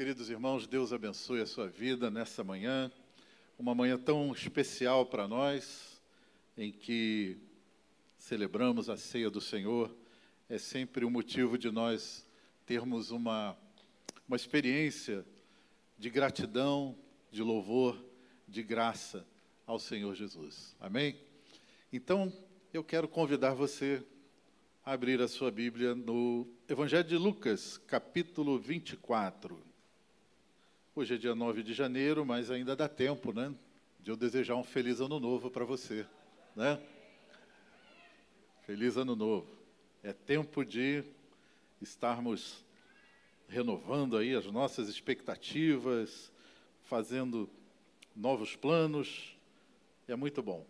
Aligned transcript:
Queridos 0.00 0.30
irmãos, 0.30 0.66
Deus 0.66 0.94
abençoe 0.94 1.42
a 1.42 1.46
sua 1.46 1.68
vida 1.68 2.10
nessa 2.10 2.42
manhã, 2.42 2.90
uma 3.58 3.74
manhã 3.74 3.98
tão 3.98 4.32
especial 4.32 5.04
para 5.04 5.28
nós, 5.28 6.00
em 6.56 6.72
que 6.72 7.36
celebramos 8.16 8.88
a 8.88 8.96
ceia 8.96 9.28
do 9.28 9.42
Senhor. 9.42 9.94
É 10.48 10.56
sempre 10.56 11.04
um 11.04 11.10
motivo 11.10 11.58
de 11.58 11.70
nós 11.70 12.26
termos 12.64 13.10
uma, 13.10 13.54
uma 14.26 14.36
experiência 14.36 15.22
de 15.98 16.08
gratidão, 16.08 16.96
de 17.30 17.42
louvor, 17.42 18.02
de 18.48 18.62
graça 18.62 19.26
ao 19.66 19.78
Senhor 19.78 20.14
Jesus. 20.14 20.74
Amém? 20.80 21.20
Então, 21.92 22.32
eu 22.72 22.82
quero 22.82 23.06
convidar 23.06 23.52
você 23.52 24.02
a 24.82 24.94
abrir 24.94 25.20
a 25.20 25.28
sua 25.28 25.50
Bíblia 25.50 25.94
no 25.94 26.48
Evangelho 26.66 27.06
de 27.06 27.18
Lucas, 27.18 27.76
capítulo 27.76 28.58
24. 28.58 29.68
Hoje 31.00 31.14
é 31.14 31.16
dia 31.16 31.34
9 31.34 31.62
de 31.62 31.72
janeiro, 31.72 32.26
mas 32.26 32.50
ainda 32.50 32.76
dá 32.76 32.86
tempo, 32.86 33.32
né? 33.32 33.54
De 34.00 34.10
eu 34.10 34.16
desejar 34.18 34.56
um 34.56 34.62
feliz 34.62 35.00
ano 35.00 35.18
novo 35.18 35.50
para 35.50 35.64
você, 35.64 36.06
né? 36.54 36.78
Feliz 38.66 38.98
ano 38.98 39.16
novo. 39.16 39.48
É 40.02 40.12
tempo 40.12 40.62
de 40.62 41.02
estarmos 41.80 42.62
renovando 43.48 44.14
aí 44.18 44.34
as 44.34 44.44
nossas 44.44 44.90
expectativas, 44.90 46.30
fazendo 46.82 47.48
novos 48.14 48.54
planos. 48.54 49.34
É 50.06 50.14
muito 50.14 50.42
bom. 50.42 50.66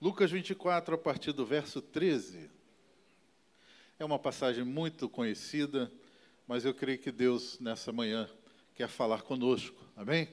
Lucas 0.00 0.30
24, 0.30 0.94
a 0.94 0.98
partir 0.98 1.32
do 1.32 1.44
verso 1.44 1.82
13. 1.82 2.50
É 3.98 4.04
uma 4.06 4.18
passagem 4.18 4.64
muito 4.64 5.06
conhecida, 5.06 5.92
mas 6.48 6.64
eu 6.64 6.72
creio 6.72 6.98
que 6.98 7.12
Deus, 7.12 7.60
nessa 7.60 7.92
manhã, 7.92 8.26
quer 8.80 8.88
falar 8.88 9.20
conosco. 9.20 9.76
Amém? 9.94 10.26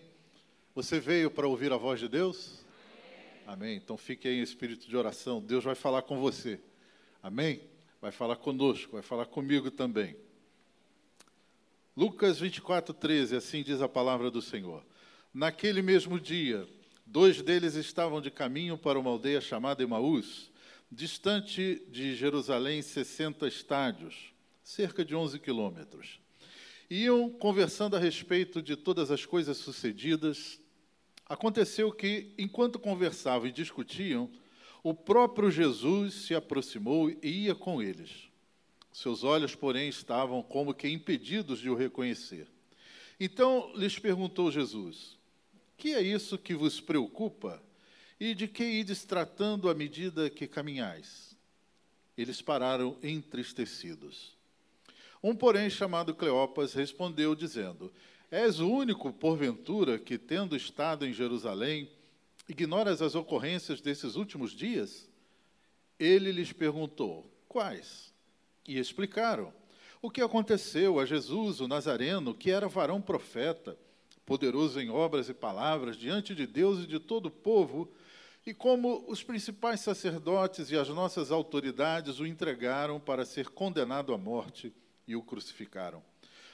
Você 0.74 1.02
veio 1.02 1.30
para 1.30 1.46
ouvir 1.46 1.74
a 1.74 1.76
voz 1.76 2.00
de 2.00 2.08
Deus? 2.08 2.66
Amém. 3.46 3.76
Então 3.76 3.98
fique 3.98 4.26
aí 4.26 4.40
em 4.40 4.42
espírito 4.42 4.88
de 4.88 4.96
oração. 4.96 5.42
Deus 5.42 5.66
vai 5.66 5.76
falar 5.76 6.04
com 6.04 6.18
você. 6.22 6.58
Amém? 7.22 7.60
Vai 8.02 8.10
falar 8.10 8.38
conosco, 8.38 8.94
vai 8.94 9.02
falar 9.02 9.26
comigo 9.26 9.70
também. 9.70 10.16
Lucas 11.94 12.40
24, 12.40 12.94
13, 12.94 13.36
assim 13.36 13.64
diz 13.64 13.82
a 13.82 13.90
palavra 13.90 14.32
do 14.32 14.42
Senhor. 14.42 14.82
Naquele 15.34 15.82
mesmo 15.82 16.18
dia, 16.18 16.66
dois 17.06 17.42
deles 17.42 17.76
estavam 17.76 18.22
de 18.22 18.32
caminho 18.32 18.78
para 18.78 18.98
uma 18.98 19.10
aldeia 19.10 19.42
chamada 19.42 19.84
Emaús, 19.84 20.50
distante 20.90 21.84
de 21.90 22.16
Jerusalém 22.16 22.82
60 22.82 23.46
estádios, 23.46 24.32
cerca 24.64 25.04
de 25.04 25.14
11 25.14 25.38
quilômetros. 25.38 26.26
Iam 26.90 27.30
conversando 27.30 27.98
a 27.98 28.00
respeito 28.00 28.62
de 28.62 28.78
todas 28.78 29.12
as 29.12 29.26
coisas 29.26 29.58
sucedidas. 29.58 30.62
Aconteceu 31.26 31.92
que, 31.92 32.34
enquanto 32.38 32.80
conversavam 32.80 33.48
e 33.48 33.52
discutiam, 33.52 34.32
o 34.82 34.94
próprio 34.94 35.52
Jesus 35.52 36.14
se 36.14 36.34
aproximou 36.34 37.10
e 37.10 37.18
ia 37.24 37.54
com 37.54 37.82
eles. 37.82 38.30
Seus 38.94 39.26
olhos, 39.26 39.54
porém, 39.54 39.90
estavam 39.90 40.42
como 40.42 40.74
que 40.74 40.88
impedidos 40.88 41.60
de 41.60 41.70
o 41.70 41.76
reconhecer. 41.76 42.48
Então 43.20 43.70
lhes 43.76 44.00
perguntou 44.00 44.50
Jesus: 44.50 45.18
Que 45.76 45.94
é 45.94 46.02
isso 46.02 46.38
que 46.38 46.56
vos 46.56 46.80
preocupa? 46.80 47.62
E 48.18 48.34
de 48.34 48.48
que 48.48 48.64
ides 48.64 49.04
tratando 49.04 49.70
à 49.70 49.76
medida 49.76 50.30
que 50.30 50.48
caminhais? 50.48 51.36
Eles 52.18 52.42
pararam 52.42 52.98
entristecidos. 53.04 54.37
Um, 55.24 55.36
porém, 55.36 55.70
chamado 55.70 56.14
Cleopas, 56.14 56.74
respondeu, 56.74 57.34
dizendo: 57.34 57.92
És 58.30 58.60
o 58.60 58.70
único, 58.70 59.12
porventura, 59.12 59.98
que, 59.98 60.18
tendo 60.18 60.56
estado 60.56 61.06
em 61.06 61.14
Jerusalém, 61.14 61.90
ignoras 62.48 63.02
as 63.02 63.16
ocorrências 63.16 63.82
desses 63.82 64.16
últimos 64.16 64.52
dias? 64.52 65.10
Ele 66.00 66.32
lhes 66.32 66.54
perguntou: 66.54 67.30
Quais? 67.48 68.14
E 68.68 68.78
explicaram 68.78 69.52
o 70.02 70.12
que 70.12 70.22
aconteceu 70.22 71.00
a 71.00 71.06
Jesus, 71.06 71.60
o 71.60 71.68
Nazareno, 71.68 72.34
que 72.34 72.52
era 72.52 72.68
varão 72.68 73.02
profeta, 73.02 73.78
poderoso 74.26 74.80
em 74.80 74.90
obras 74.90 75.30
e 75.30 75.34
palavras 75.34 75.98
diante 75.98 76.36
de 76.36 76.46
Deus 76.46 76.84
e 76.84 76.88
de 76.88 77.00
todo 77.00 77.28
o 77.28 77.32
povo, 77.32 77.92
e 78.46 78.54
como 78.54 79.04
os 79.08 79.24
principais 79.24 79.80
sacerdotes 79.80 80.70
e 80.70 80.78
as 80.78 80.90
nossas 80.90 81.32
autoridades 81.32 82.20
o 82.20 82.26
entregaram 82.26 83.00
para 83.00 83.26
ser 83.26 83.50
condenado 83.50 84.14
à 84.14 84.18
morte 84.18 84.72
e 85.08 85.16
o 85.16 85.22
crucificaram. 85.22 86.04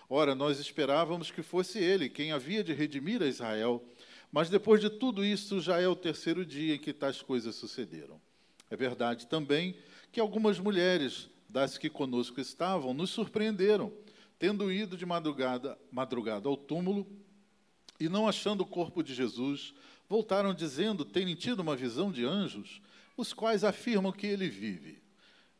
Ora, 0.09 0.35
nós 0.35 0.59
esperávamos 0.59 1.31
que 1.31 1.41
fosse 1.41 1.79
ele 1.79 2.09
quem 2.09 2.31
havia 2.31 2.63
de 2.63 2.73
redimir 2.73 3.21
a 3.21 3.27
Israel, 3.27 3.83
mas 4.31 4.49
depois 4.49 4.79
de 4.79 4.89
tudo 4.89 5.23
isso 5.23 5.59
já 5.59 5.79
é 5.79 5.87
o 5.87 5.95
terceiro 5.95 6.45
dia 6.45 6.75
em 6.75 6.79
que 6.79 6.93
tais 6.93 7.21
coisas 7.21 7.55
sucederam. 7.55 8.21
É 8.69 8.75
verdade 8.75 9.27
também 9.27 9.75
que 10.11 10.19
algumas 10.19 10.59
mulheres 10.59 11.29
das 11.49 11.77
que 11.77 11.89
conosco 11.89 12.41
estavam 12.41 12.93
nos 12.93 13.11
surpreenderam, 13.11 13.93
tendo 14.39 14.71
ido 14.71 14.97
de 14.97 15.05
madrugada, 15.05 15.77
madrugada 15.91 16.49
ao 16.49 16.57
túmulo 16.57 17.07
e 17.99 18.09
não 18.09 18.27
achando 18.27 18.61
o 18.61 18.65
corpo 18.65 19.03
de 19.03 19.13
Jesus, 19.13 19.73
voltaram 20.09 20.53
dizendo 20.53 21.05
terem 21.05 21.35
tido 21.35 21.59
uma 21.59 21.75
visão 21.75 22.11
de 22.11 22.25
anjos, 22.25 22.81
os 23.15 23.33
quais 23.33 23.63
afirmam 23.63 24.11
que 24.11 24.25
ele 24.25 24.49
vive. 24.49 25.02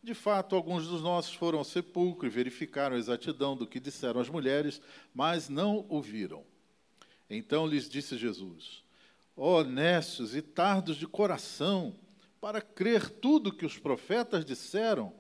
De 0.04 0.14
fato, 0.14 0.54
alguns 0.54 0.86
dos 0.86 1.02
nossos 1.02 1.34
foram 1.34 1.60
ao 1.60 1.64
sepulcro 1.64 2.28
e 2.28 2.30
verificaram 2.30 2.98
a 2.98 3.00
exatidão 3.00 3.56
do 3.56 3.66
que 3.66 3.80
disseram 3.80 4.20
as 4.20 4.28
mulheres, 4.28 4.82
mas 5.16 5.48
não 5.48 5.86
o 5.88 6.02
viram. 6.02 6.44
Então 7.30 7.66
lhes 7.66 7.88
disse 7.88 8.18
Jesus: 8.18 8.84
Honestos 9.34 10.36
e 10.36 10.42
tardos 10.42 10.98
de 10.98 11.08
coração, 11.08 11.96
para 12.42 12.60
crer 12.60 13.10
tudo 13.10 13.54
que 13.54 13.66
os 13.66 13.80
profetas 13.80 14.44
disseram, 14.44 15.14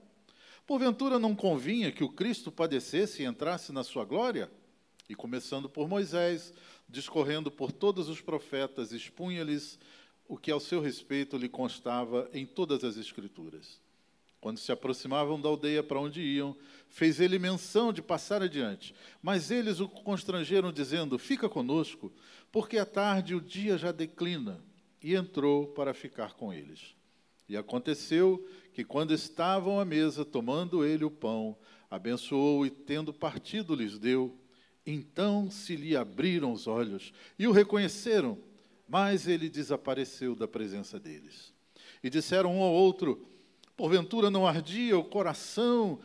porventura 0.67 1.17
não 1.17 1.33
convinha 1.33 1.89
que 1.89 2.03
o 2.03 2.09
Cristo 2.09 2.51
padecesse 2.51 3.23
e 3.23 3.25
entrasse 3.25 3.71
na 3.71 3.85
sua 3.85 4.03
glória? 4.03 4.51
E 5.07 5.15
começando 5.15 5.69
por 5.69 5.88
Moisés, 5.88 6.53
discorrendo 6.89 7.50
por 7.50 7.71
todos 7.71 8.09
os 8.09 8.19
profetas, 8.19 8.91
expunha-lhes 8.91 9.79
o 10.27 10.38
que 10.38 10.51
ao 10.51 10.59
seu 10.59 10.81
respeito 10.81 11.38
lhe 11.38 11.47
constava 11.47 12.29
em 12.33 12.45
todas 12.45 12.83
as 12.83 12.97
Escrituras. 12.97 13.82
Quando 14.44 14.58
se 14.58 14.74
aproximavam 14.74 15.40
da 15.40 15.48
aldeia 15.48 15.81
para 15.81 16.02
onde 16.02 16.22
iam, 16.22 16.54
fez 16.90 17.22
ele 17.22 17.40
menção 17.40 17.94
de 17.94 18.02
passar 18.02 18.42
adiante. 18.42 18.94
Mas 19.22 19.50
eles 19.50 19.80
o 19.80 19.88
constrangeram, 19.88 20.70
dizendo: 20.70 21.18
Fica 21.18 21.48
conosco, 21.48 22.12
porque 22.52 22.78
à 22.78 22.86
tarde 22.86 23.36
o 23.36 23.40
dia 23.40 23.78
já 23.78 23.94
declina. 23.94 24.62
E 25.02 25.16
entrou 25.16 25.68
para 25.68 25.94
ficar 25.94 26.34
com 26.34 26.52
eles. 26.52 26.94
E 27.48 27.56
aconteceu 27.56 28.46
que, 28.74 28.84
quando 28.84 29.14
estavam 29.14 29.80
à 29.80 29.86
mesa, 29.86 30.26
tomando 30.26 30.84
ele 30.84 31.06
o 31.06 31.12
pão, 31.12 31.56
abençoou 31.90 32.66
e, 32.66 32.70
tendo 32.70 33.14
partido, 33.14 33.74
lhes 33.74 33.98
deu. 33.98 34.38
Então 34.86 35.50
se 35.50 35.74
lhe 35.74 35.96
abriram 35.96 36.52
os 36.52 36.68
olhos 36.68 37.14
e 37.40 37.48
o 37.48 37.54
reconheceram, 37.54 38.38
mas 38.90 39.25
ele 39.25 39.50
desapareceu 39.50 40.36
da 40.36 40.50
presença 40.50 41.00
deles. 41.00 41.54
E 42.04 42.10
disseram 42.10 42.58
um 42.58 42.62
ao 42.62 42.74
outro: 42.74 43.25
Porventura 43.75 44.29
não 44.29 44.45
ardia 44.45 44.97
o 44.97 45.03
coração 45.03 46.00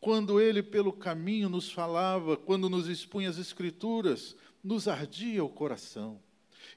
quando 0.00 0.40
ele 0.40 0.62
pelo 0.62 0.92
caminho 0.92 1.48
nos 1.48 1.70
falava, 1.70 2.36
quando 2.36 2.70
nos 2.70 2.86
expunha 2.86 3.28
as 3.28 3.38
Escrituras, 3.38 4.36
nos 4.62 4.86
ardia 4.86 5.44
o 5.44 5.48
coração. 5.48 6.20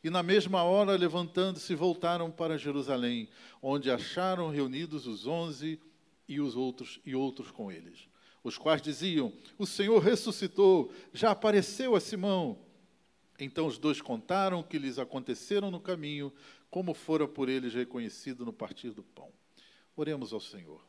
E 0.04 0.10
na 0.10 0.24
mesma 0.24 0.64
hora, 0.64 0.98
levantando-se, 0.98 1.76
voltaram 1.76 2.32
para 2.32 2.58
Jerusalém, 2.58 3.30
onde 3.62 3.92
acharam 3.92 4.50
reunidos 4.50 5.06
os 5.06 5.28
onze 5.28 5.80
e 6.28 6.40
os 6.40 6.56
outros 6.56 7.00
e 7.06 7.14
outros 7.14 7.52
com 7.52 7.72
eles, 7.72 8.08
os 8.44 8.58
quais 8.58 8.82
diziam: 8.82 9.32
O 9.60 9.68
Senhor 9.68 10.00
ressuscitou, 10.00 10.92
já 11.14 11.32
apareceu 11.32 11.96
a 11.96 12.00
Simão. 12.00 12.58
Então 13.40 13.68
os 13.68 13.78
dois 13.78 14.02
contaram 14.02 14.60
o 14.60 14.64
que 14.64 14.80
lhes 14.80 14.98
aconteceram 14.98 15.70
no 15.70 15.80
caminho, 15.80 16.34
como 16.70 16.94
fora 16.94 17.28
por 17.28 17.50
eles 17.50 17.74
reconhecido 17.74 18.46
no 18.46 18.54
partir 18.54 18.92
do 18.92 19.04
pão. 19.04 19.32
Oremos 19.96 20.34
ao 20.34 20.40
Senhor. 20.40 20.82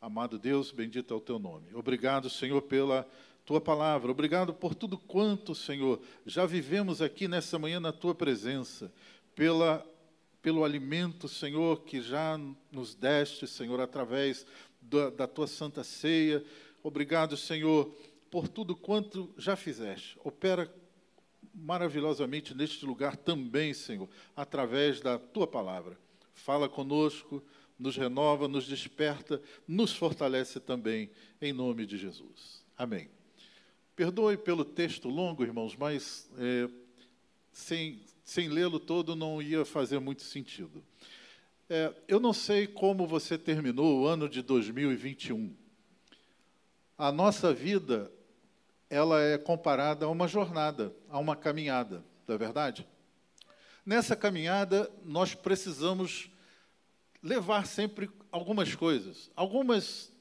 Amado 0.00 0.38
Deus, 0.38 0.72
bendito 0.72 1.12
é 1.12 1.16
o 1.16 1.20
teu 1.20 1.38
nome. 1.38 1.74
Obrigado, 1.74 2.28
Senhor, 2.30 2.62
pela 2.62 3.08
tua 3.44 3.60
palavra. 3.60 4.10
Obrigado 4.10 4.54
por 4.54 4.74
tudo 4.74 4.96
quanto, 4.96 5.54
Senhor, 5.54 6.00
já 6.24 6.46
vivemos 6.46 7.02
aqui 7.02 7.28
nessa 7.28 7.58
manhã 7.58 7.80
na 7.80 7.92
tua 7.92 8.14
presença, 8.14 8.92
pela 9.34 9.86
pelo 10.42 10.64
alimento, 10.64 11.28
Senhor, 11.28 11.82
que 11.82 12.00
já 12.00 12.38
nos 12.72 12.94
deste, 12.94 13.46
Senhor, 13.46 13.78
através 13.78 14.46
da, 14.80 15.10
da 15.10 15.26
tua 15.26 15.46
santa 15.46 15.84
ceia. 15.84 16.42
Obrigado, 16.82 17.36
Senhor, 17.36 17.94
por 18.30 18.48
tudo 18.48 18.74
quanto 18.74 19.32
já 19.36 19.54
fizeste. 19.54 20.18
Opera 20.24 20.72
maravilhosamente 21.54 22.54
neste 22.54 22.86
lugar 22.86 23.16
também, 23.16 23.74
Senhor, 23.74 24.08
através 24.34 25.00
da 25.00 25.18
tua 25.18 25.46
palavra. 25.46 25.98
Fala 26.32 26.68
conosco 26.68 27.42
nos 27.80 27.96
renova, 27.96 28.46
nos 28.46 28.66
desperta, 28.66 29.40
nos 29.66 29.92
fortalece 29.92 30.60
também, 30.60 31.10
em 31.40 31.50
nome 31.52 31.86
de 31.86 31.96
Jesus. 31.96 32.62
Amém. 32.76 33.08
Perdoe 33.96 34.36
pelo 34.36 34.64
texto 34.64 35.08
longo, 35.08 35.42
irmãos, 35.42 35.74
mas 35.74 36.30
é, 36.38 36.68
sem, 37.50 38.02
sem 38.22 38.48
lê-lo 38.48 38.78
todo 38.78 39.16
não 39.16 39.40
ia 39.40 39.64
fazer 39.64 39.98
muito 39.98 40.22
sentido. 40.22 40.84
É, 41.70 41.94
eu 42.06 42.20
não 42.20 42.34
sei 42.34 42.66
como 42.66 43.06
você 43.06 43.38
terminou 43.38 44.00
o 44.00 44.06
ano 44.06 44.28
de 44.28 44.42
2021. 44.42 45.56
A 46.98 47.10
nossa 47.10 47.54
vida, 47.54 48.12
ela 48.90 49.22
é 49.22 49.38
comparada 49.38 50.04
a 50.04 50.08
uma 50.08 50.28
jornada, 50.28 50.94
a 51.08 51.18
uma 51.18 51.34
caminhada, 51.34 52.04
não 52.28 52.34
é 52.34 52.38
verdade? 52.38 52.86
Nessa 53.86 54.14
caminhada, 54.14 54.90
nós 55.02 55.34
precisamos 55.34 56.30
levar 57.22 57.66
sempre 57.66 58.10
algumas 58.30 58.74
coisas. 58.74 59.30
Algumas 59.34 60.12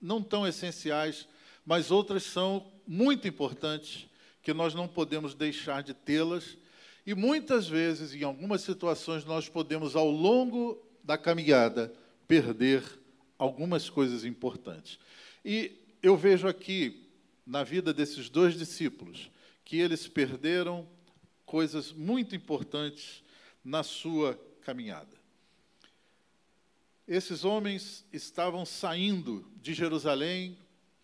não 0.00 0.22
tão 0.22 0.46
essenciais, 0.46 1.28
mas 1.64 1.90
outras 1.90 2.22
são 2.22 2.70
muito 2.86 3.28
importantes, 3.28 4.08
que 4.42 4.52
nós 4.54 4.74
não 4.74 4.88
podemos 4.88 5.34
deixar 5.34 5.82
de 5.82 5.92
tê-las. 5.92 6.56
E 7.06 7.14
muitas 7.14 7.68
vezes, 7.68 8.14
em 8.14 8.22
algumas 8.22 8.62
situações, 8.62 9.24
nós 9.24 9.48
podemos, 9.48 9.94
ao 9.94 10.10
longo 10.10 10.82
da 11.04 11.18
caminhada, 11.18 11.92
perder 12.26 12.82
algumas 13.38 13.88
coisas 13.90 14.24
importantes. 14.24 14.98
E 15.44 15.72
eu 16.02 16.16
vejo 16.16 16.48
aqui, 16.48 17.06
na 17.46 17.64
vida 17.64 17.92
desses 17.92 18.28
dois 18.28 18.56
discípulos, 18.56 19.30
que 19.64 19.78
eles 19.78 20.06
perderam 20.06 20.88
coisas 21.44 21.92
muito 21.92 22.34
importantes 22.34 23.22
na 23.64 23.82
sua 23.82 24.38
caminhada. 24.62 25.19
Esses 27.06 27.44
homens 27.44 28.04
estavam 28.12 28.64
saindo 28.64 29.44
de 29.60 29.74
Jerusalém, 29.74 30.56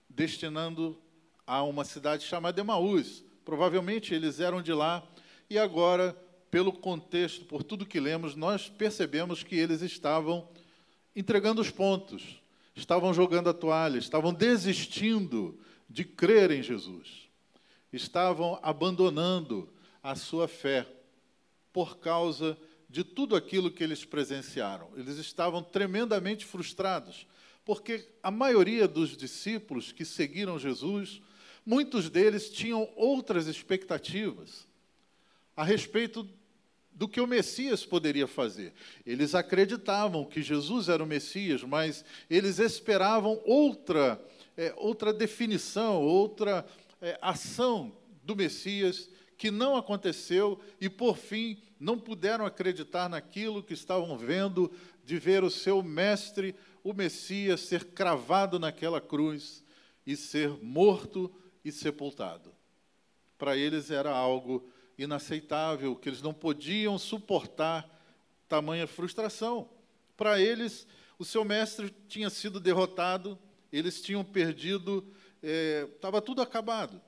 destinando 0.08 1.00
a 1.46 1.62
uma 1.62 1.84
cidade 1.84 2.24
chamada 2.24 2.60
Emaús. 2.60 3.24
Provavelmente 3.44 4.14
eles 4.14 4.40
eram 4.40 4.62
de 4.62 4.72
lá 4.72 5.06
e 5.48 5.58
agora 5.58 6.16
pelo 6.50 6.72
contexto, 6.72 7.44
por 7.44 7.62
tudo 7.62 7.84
que 7.84 8.00
lemos, 8.00 8.34
nós 8.34 8.68
percebemos 8.68 9.42
que 9.42 9.56
eles 9.56 9.82
estavam 9.82 10.48
entregando 11.14 11.60
os 11.60 11.70
pontos, 11.70 12.40
estavam 12.74 13.12
jogando 13.12 13.50
a 13.50 13.54
toalha, 13.54 13.98
estavam 13.98 14.32
desistindo 14.32 15.58
de 15.88 16.04
crer 16.04 16.50
em 16.50 16.62
Jesus, 16.62 17.28
estavam 17.92 18.58
abandonando 18.62 19.68
a 20.02 20.14
sua 20.14 20.46
fé 20.46 20.86
por 21.72 21.98
causa 21.98 22.56
de 22.88 23.02
tudo 23.04 23.34
aquilo 23.34 23.70
que 23.70 23.82
eles 23.82 24.04
presenciaram. 24.04 24.88
Eles 24.96 25.18
estavam 25.18 25.62
tremendamente 25.62 26.44
frustrados, 26.44 27.26
porque 27.64 28.08
a 28.22 28.30
maioria 28.30 28.86
dos 28.86 29.16
discípulos 29.16 29.92
que 29.92 30.04
seguiram 30.04 30.58
Jesus, 30.58 31.20
muitos 31.64 32.08
deles 32.08 32.48
tinham 32.48 32.88
outras 32.94 33.46
expectativas 33.46 34.66
a 35.56 35.64
respeito 35.64 36.28
do 36.92 37.06
que 37.06 37.20
o 37.20 37.26
Messias 37.26 37.84
poderia 37.84 38.26
fazer. 38.26 38.72
Eles 39.04 39.34
acreditavam 39.34 40.24
que 40.24 40.42
Jesus 40.42 40.88
era 40.88 41.02
o 41.02 41.06
Messias, 41.06 41.62
mas 41.62 42.04
eles 42.30 42.58
esperavam 42.58 43.40
outra, 43.44 44.22
é, 44.56 44.72
outra 44.76 45.12
definição, 45.12 46.02
outra 46.02 46.66
é, 47.02 47.18
ação 47.20 47.92
do 48.24 48.34
Messias 48.34 49.10
que 49.36 49.50
não 49.50 49.76
aconteceu 49.76 50.58
e, 50.80 50.88
por 50.88 51.16
fim, 51.16 51.58
não 51.78 51.98
puderam 51.98 52.46
acreditar 52.46 53.08
naquilo 53.08 53.62
que 53.62 53.74
estavam 53.74 54.16
vendo, 54.16 54.72
de 55.04 55.18
ver 55.18 55.44
o 55.44 55.50
seu 55.50 55.82
mestre, 55.82 56.54
o 56.82 56.92
Messias, 56.92 57.60
ser 57.60 57.84
cravado 57.84 58.58
naquela 58.58 59.00
cruz 59.00 59.62
e 60.06 60.16
ser 60.16 60.50
morto 60.62 61.32
e 61.64 61.70
sepultado. 61.70 62.54
Para 63.38 63.56
eles 63.56 63.90
era 63.90 64.10
algo 64.10 64.68
inaceitável, 64.96 65.94
que 65.94 66.08
eles 66.08 66.22
não 66.22 66.32
podiam 66.32 66.98
suportar 66.98 67.88
tamanha 68.48 68.86
frustração. 68.86 69.68
Para 70.16 70.40
eles, 70.40 70.86
o 71.18 71.24
seu 71.24 71.44
mestre 71.44 71.94
tinha 72.08 72.30
sido 72.30 72.58
derrotado, 72.58 73.38
eles 73.70 74.00
tinham 74.00 74.24
perdido, 74.24 75.06
estava 75.42 76.18
é, 76.18 76.22
tudo 76.22 76.40
acabado. 76.40 77.00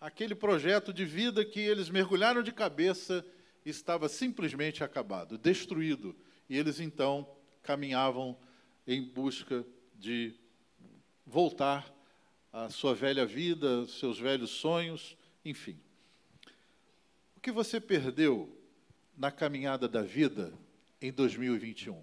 Aquele 0.00 0.34
projeto 0.34 0.92
de 0.92 1.04
vida 1.04 1.44
que 1.44 1.58
eles 1.58 1.88
mergulharam 1.90 2.40
de 2.40 2.52
cabeça 2.52 3.24
estava 3.64 4.08
simplesmente 4.08 4.84
acabado, 4.84 5.36
destruído. 5.36 6.14
E 6.48 6.56
eles 6.56 6.78
então 6.78 7.28
caminhavam 7.62 8.38
em 8.86 9.02
busca 9.02 9.66
de 9.98 10.34
voltar 11.26 11.92
à 12.52 12.70
sua 12.70 12.94
velha 12.94 13.26
vida, 13.26 13.86
seus 13.88 14.18
velhos 14.18 14.50
sonhos, 14.50 15.16
enfim. 15.44 15.78
O 17.36 17.40
que 17.40 17.50
você 17.50 17.80
perdeu 17.80 18.56
na 19.16 19.32
caminhada 19.32 19.88
da 19.88 20.02
vida 20.02 20.54
em 21.02 21.12
2021? 21.12 22.00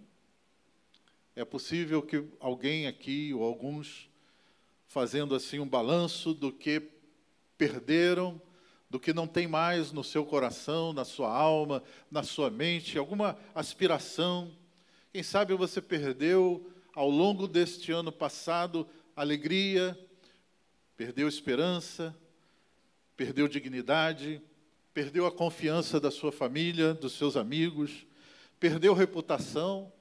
É 1.33 1.45
possível 1.45 2.01
que 2.01 2.27
alguém 2.39 2.87
aqui, 2.87 3.33
ou 3.33 3.43
alguns, 3.43 4.09
fazendo 4.85 5.33
assim 5.33 5.59
um 5.59 5.67
balanço 5.67 6.33
do 6.33 6.51
que 6.51 6.94
perderam, 7.57 8.41
do 8.89 8.99
que 8.99 9.13
não 9.13 9.27
tem 9.27 9.47
mais 9.47 9.91
no 9.91 10.03
seu 10.03 10.25
coração, 10.25 10.93
na 10.93 11.03
sua 11.03 11.29
alma, 11.29 11.83
na 12.09 12.23
sua 12.23 12.49
mente, 12.49 12.97
alguma 12.97 13.37
aspiração. 13.53 14.51
Quem 15.11 15.23
sabe 15.23 15.53
você 15.53 15.81
perdeu 15.81 16.71
ao 16.93 17.09
longo 17.09 17.47
deste 17.47 17.91
ano 17.91 18.11
passado 18.11 18.87
alegria, 19.15 19.97
perdeu 20.95 21.27
esperança, 21.27 22.15
perdeu 23.17 23.47
dignidade, 23.47 24.41
perdeu 24.93 25.25
a 25.25 25.31
confiança 25.31 25.99
da 25.99 26.11
sua 26.11 26.31
família, 26.31 26.93
dos 26.93 27.13
seus 27.13 27.35
amigos, 27.35 28.05
perdeu 28.59 28.93
reputação, 28.93 29.91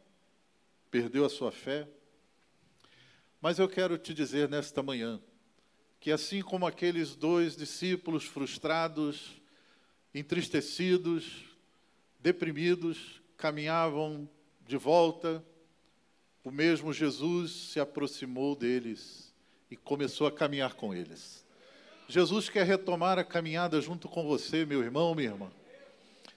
perdeu 0.91 1.25
a 1.25 1.29
sua 1.29 1.51
fé. 1.51 1.89
Mas 3.41 3.59
eu 3.59 3.69
quero 3.69 3.99
te 3.99 4.15
dizer 4.15 4.49
nesta 4.49 4.83
manhã 4.83 5.21
que, 6.05 6.13
assim 6.13 6.43
como 6.43 6.67
aqueles 6.67 7.17
dois 7.17 7.57
discípulos 7.57 8.25
frustrados, 8.25 9.41
entristecidos, 10.15 11.47
deprimidos, 12.21 13.23
caminhavam 13.39 14.29
de 14.67 14.77
volta, 14.77 15.43
o 16.45 16.51
mesmo 16.51 16.93
Jesus 16.93 17.53
se 17.53 17.81
aproximou 17.81 18.55
deles 18.55 19.33
e 19.71 19.77
começou 19.77 20.27
a 20.27 20.31
caminhar 20.31 20.75
com 20.75 20.95
eles. 20.95 21.43
Jesus 22.07 22.51
quer 22.51 22.67
retomar 22.67 23.19
a 23.19 23.25
caminhada 23.25 23.81
junto 23.81 24.07
com 24.07 24.27
você, 24.27 24.67
meu 24.67 24.83
irmão, 24.83 25.15
minha 25.15 25.31
irmã. 25.31 25.51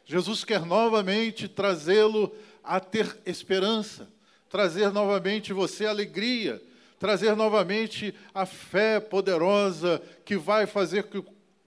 Jesus 0.06 0.46
quer 0.46 0.66
novamente 0.66 1.46
trazê-lo 1.46 2.34
a 2.64 2.80
ter 2.80 3.20
esperança, 3.26 4.08
trazer 4.50 4.94
novamente 4.94 5.52
você 5.52 5.86
alegria, 5.86 6.64
trazer 7.00 7.36
novamente 7.36 8.13
a 8.34 8.46
fé 8.46 9.00
poderosa 9.00 10.01
que 10.25 10.38
vai 10.38 10.66
fazer 10.66 11.04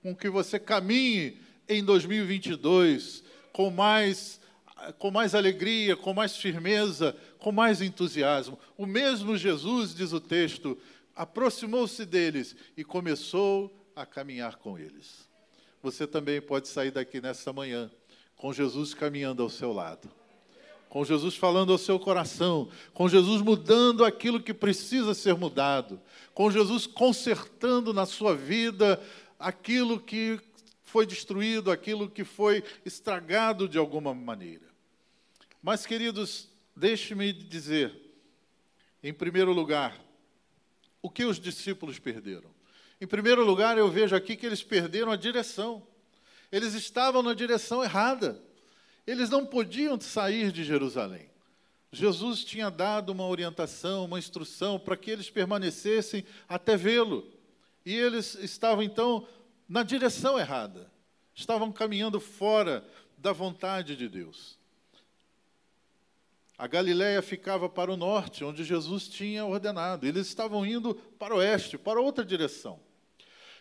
com 0.02 0.14
que 0.14 0.28
você 0.28 0.58
caminhe 0.58 1.38
em 1.68 1.84
2022 1.84 3.22
com 3.52 3.70
mais 3.70 4.40
com 4.98 5.10
mais 5.10 5.34
alegria, 5.34 5.94
com 5.94 6.14
mais 6.14 6.36
firmeza, 6.36 7.14
com 7.38 7.52
mais 7.52 7.82
entusiasmo. 7.82 8.58
O 8.78 8.86
mesmo 8.86 9.36
Jesus, 9.36 9.94
diz 9.94 10.12
o 10.12 10.20
texto, 10.20 10.78
aproximou-se 11.14 12.04
deles 12.06 12.56
e 12.76 12.82
começou 12.82 13.70
a 13.94 14.06
caminhar 14.06 14.56
com 14.56 14.78
eles. 14.78 15.28
Você 15.82 16.06
também 16.06 16.40
pode 16.40 16.68
sair 16.68 16.90
daqui 16.90 17.20
nessa 17.20 17.52
manhã 17.52 17.90
com 18.36 18.52
Jesus 18.52 18.94
caminhando 18.94 19.42
ao 19.42 19.50
seu 19.50 19.72
lado, 19.72 20.10
com 20.90 21.04
Jesus 21.04 21.36
falando 21.36 21.70
ao 21.70 21.78
seu 21.78 22.00
coração, 22.00 22.68
com 22.92 23.08
Jesus 23.08 23.40
mudando 23.40 24.04
aquilo 24.04 24.42
que 24.42 24.52
precisa 24.52 25.14
ser 25.14 25.36
mudado, 25.36 26.00
com 26.34 26.50
Jesus 26.50 26.84
consertando 26.84 27.94
na 27.94 28.04
sua 28.04 28.34
vida 28.34 29.00
aquilo 29.38 30.00
que 30.00 30.40
foi 30.82 31.06
destruído, 31.06 31.70
aquilo 31.70 32.10
que 32.10 32.24
foi 32.24 32.64
estragado 32.84 33.68
de 33.68 33.78
alguma 33.78 34.12
maneira. 34.12 34.66
Mas, 35.62 35.86
queridos, 35.86 36.48
deixe-me 36.74 37.32
dizer, 37.32 37.96
em 39.00 39.14
primeiro 39.14 39.52
lugar, 39.52 39.96
o 41.00 41.08
que 41.08 41.24
os 41.24 41.38
discípulos 41.38 42.00
perderam. 42.00 42.50
Em 43.00 43.06
primeiro 43.06 43.44
lugar, 43.44 43.78
eu 43.78 43.88
vejo 43.88 44.16
aqui 44.16 44.34
que 44.34 44.44
eles 44.44 44.62
perderam 44.62 45.12
a 45.12 45.16
direção. 45.16 45.86
Eles 46.50 46.74
estavam 46.74 47.22
na 47.22 47.32
direção 47.32 47.84
errada. 47.84 48.42
Eles 49.06 49.30
não 49.30 49.46
podiam 49.46 50.00
sair 50.00 50.52
de 50.52 50.64
Jerusalém. 50.64 51.30
Jesus 51.92 52.44
tinha 52.44 52.70
dado 52.70 53.10
uma 53.10 53.26
orientação, 53.26 54.04
uma 54.04 54.18
instrução 54.18 54.78
para 54.78 54.96
que 54.96 55.10
eles 55.10 55.28
permanecessem 55.28 56.24
até 56.48 56.76
vê-lo. 56.76 57.26
E 57.84 57.94
eles 57.94 58.34
estavam 58.36 58.82
então 58.82 59.26
na 59.68 59.82
direção 59.82 60.38
errada. 60.38 60.90
Estavam 61.34 61.72
caminhando 61.72 62.20
fora 62.20 62.84
da 63.18 63.32
vontade 63.32 63.96
de 63.96 64.08
Deus. 64.08 64.58
A 66.56 66.66
Galiléia 66.66 67.22
ficava 67.22 67.68
para 67.68 67.90
o 67.90 67.96
norte, 67.96 68.44
onde 68.44 68.62
Jesus 68.62 69.08
tinha 69.08 69.46
ordenado. 69.46 70.06
Eles 70.06 70.26
estavam 70.26 70.64
indo 70.64 70.94
para 70.94 71.34
o 71.34 71.38
oeste, 71.38 71.78
para 71.78 72.00
outra 72.00 72.24
direção. 72.24 72.78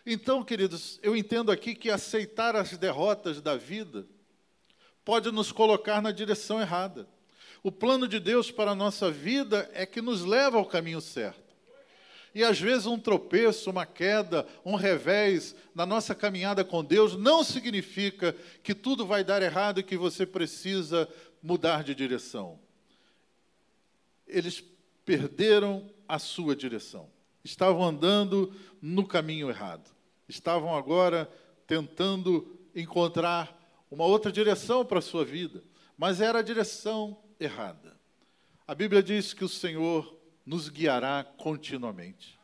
Então, 0.04 0.44
queridos, 0.44 1.00
eu 1.02 1.16
entendo 1.16 1.50
aqui 1.50 1.74
que 1.74 1.90
aceitar 1.90 2.54
as 2.54 2.76
derrotas 2.76 3.40
da 3.40 3.56
vida 3.56 4.06
pode 5.04 5.30
nos 5.30 5.52
colocar 5.52 6.00
na 6.02 6.12
direção 6.12 6.60
errada. 6.60 7.08
O 7.62 7.70
plano 7.70 8.08
de 8.08 8.18
Deus 8.18 8.50
para 8.50 8.70
a 8.70 8.74
nossa 8.74 9.10
vida 9.10 9.70
é 9.74 9.84
que 9.84 10.00
nos 10.00 10.24
leva 10.24 10.56
ao 10.56 10.64
caminho 10.64 11.00
certo. 11.00 11.50
E 12.34 12.44
às 12.44 12.60
vezes 12.60 12.86
um 12.86 12.98
tropeço, 12.98 13.70
uma 13.70 13.84
queda, 13.84 14.46
um 14.64 14.76
revés 14.76 15.54
na 15.74 15.84
nossa 15.84 16.14
caminhada 16.14 16.64
com 16.64 16.84
Deus 16.84 17.16
não 17.16 17.42
significa 17.42 18.36
que 18.62 18.74
tudo 18.74 19.04
vai 19.04 19.24
dar 19.24 19.42
errado 19.42 19.80
e 19.80 19.82
que 19.82 19.96
você 19.96 20.24
precisa 20.24 21.08
mudar 21.42 21.82
de 21.82 21.94
direção. 21.94 22.58
Eles 24.26 24.62
perderam 25.04 25.90
a 26.06 26.18
sua 26.18 26.54
direção. 26.54 27.10
Estavam 27.42 27.82
andando 27.82 28.54
no 28.80 29.04
caminho 29.04 29.50
errado. 29.50 29.90
Estavam 30.28 30.76
agora 30.76 31.28
tentando 31.66 32.56
encontrar 32.74 33.59
uma 33.90 34.04
outra 34.04 34.30
direção 34.30 34.84
para 34.84 35.00
a 35.00 35.02
sua 35.02 35.24
vida, 35.24 35.62
mas 35.98 36.20
era 36.20 36.38
a 36.38 36.42
direção 36.42 37.18
errada. 37.38 37.98
A 38.66 38.74
Bíblia 38.74 39.02
diz 39.02 39.32
que 39.32 39.44
o 39.44 39.48
Senhor 39.48 40.16
nos 40.46 40.68
guiará 40.68 41.24
continuamente. 41.24 42.38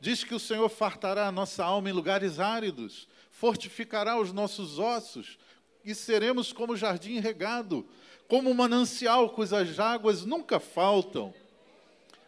Diz 0.00 0.24
que 0.24 0.34
o 0.34 0.40
Senhor 0.40 0.68
fartará 0.68 1.26
a 1.26 1.32
nossa 1.32 1.62
alma 1.62 1.90
em 1.90 1.92
lugares 1.92 2.40
áridos, 2.40 3.06
fortificará 3.30 4.18
os 4.18 4.32
nossos 4.32 4.78
ossos 4.78 5.38
e 5.84 5.94
seremos 5.94 6.52
como 6.52 6.76
jardim 6.76 7.20
regado, 7.20 7.86
como 8.26 8.54
manancial 8.54 9.30
cujas 9.30 9.78
águas 9.78 10.24
nunca 10.24 10.58
faltam 10.58 11.34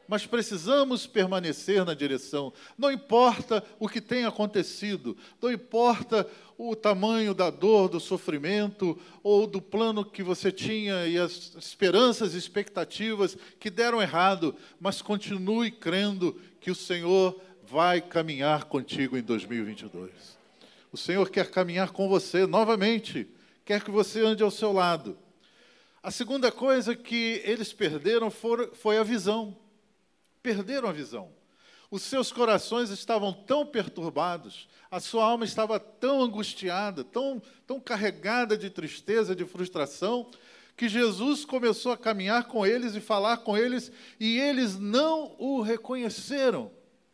mas 0.08 0.26
precisamos 0.26 1.06
permanecer 1.06 1.84
na 1.84 1.94
direção. 1.94 2.52
Não 2.76 2.90
importa 2.90 3.64
o 3.78 3.88
que 3.88 4.00
tenha 4.00 4.28
acontecido, 4.28 5.16
não 5.40 5.50
importa 5.50 6.28
o 6.58 6.76
tamanho 6.76 7.34
da 7.34 7.50
dor, 7.50 7.88
do 7.88 7.98
sofrimento 7.98 8.98
ou 9.22 9.46
do 9.46 9.60
plano 9.60 10.04
que 10.04 10.22
você 10.22 10.52
tinha 10.52 11.06
e 11.06 11.18
as 11.18 11.54
esperanças 11.56 12.34
e 12.34 12.38
expectativas 12.38 13.36
que 13.58 13.70
deram 13.70 14.02
errado, 14.02 14.54
mas 14.80 15.02
continue 15.02 15.70
crendo 15.70 16.38
que 16.60 16.70
o 16.70 16.74
Senhor 16.74 17.40
vai 17.64 18.00
caminhar 18.00 18.64
contigo 18.64 19.16
em 19.16 19.22
2022. 19.22 20.10
O 20.92 20.96
Senhor 20.96 21.30
quer 21.30 21.50
caminhar 21.50 21.90
com 21.90 22.08
você 22.08 22.46
novamente, 22.46 23.26
quer 23.64 23.82
que 23.82 23.90
você 23.90 24.20
ande 24.20 24.42
ao 24.42 24.50
seu 24.50 24.72
lado. 24.72 25.16
A 26.02 26.10
segunda 26.10 26.52
coisa 26.52 26.94
que 26.94 27.40
eles 27.44 27.72
perderam 27.72 28.30
foi 28.30 28.98
a 28.98 29.02
visão 29.02 29.56
perderam 30.42 30.88
a 30.88 30.92
visão. 30.92 31.30
Os 31.90 32.02
seus 32.02 32.32
corações 32.32 32.90
estavam 32.90 33.32
tão 33.32 33.66
perturbados, 33.66 34.66
a 34.90 34.98
sua 34.98 35.24
alma 35.24 35.44
estava 35.44 35.78
tão 35.78 36.22
angustiada, 36.22 37.04
tão, 37.04 37.40
tão 37.66 37.78
carregada 37.78 38.56
de 38.56 38.70
tristeza, 38.70 39.36
de 39.36 39.44
frustração, 39.44 40.30
que 40.74 40.88
Jesus 40.88 41.44
começou 41.44 41.92
a 41.92 41.98
caminhar 41.98 42.44
com 42.44 42.66
eles 42.66 42.94
e 42.94 43.00
falar 43.00 43.38
com 43.38 43.56
eles, 43.56 43.92
e 44.18 44.38
eles 44.38 44.78
não 44.78 45.36
o 45.38 45.60
reconheceram. 45.60 46.70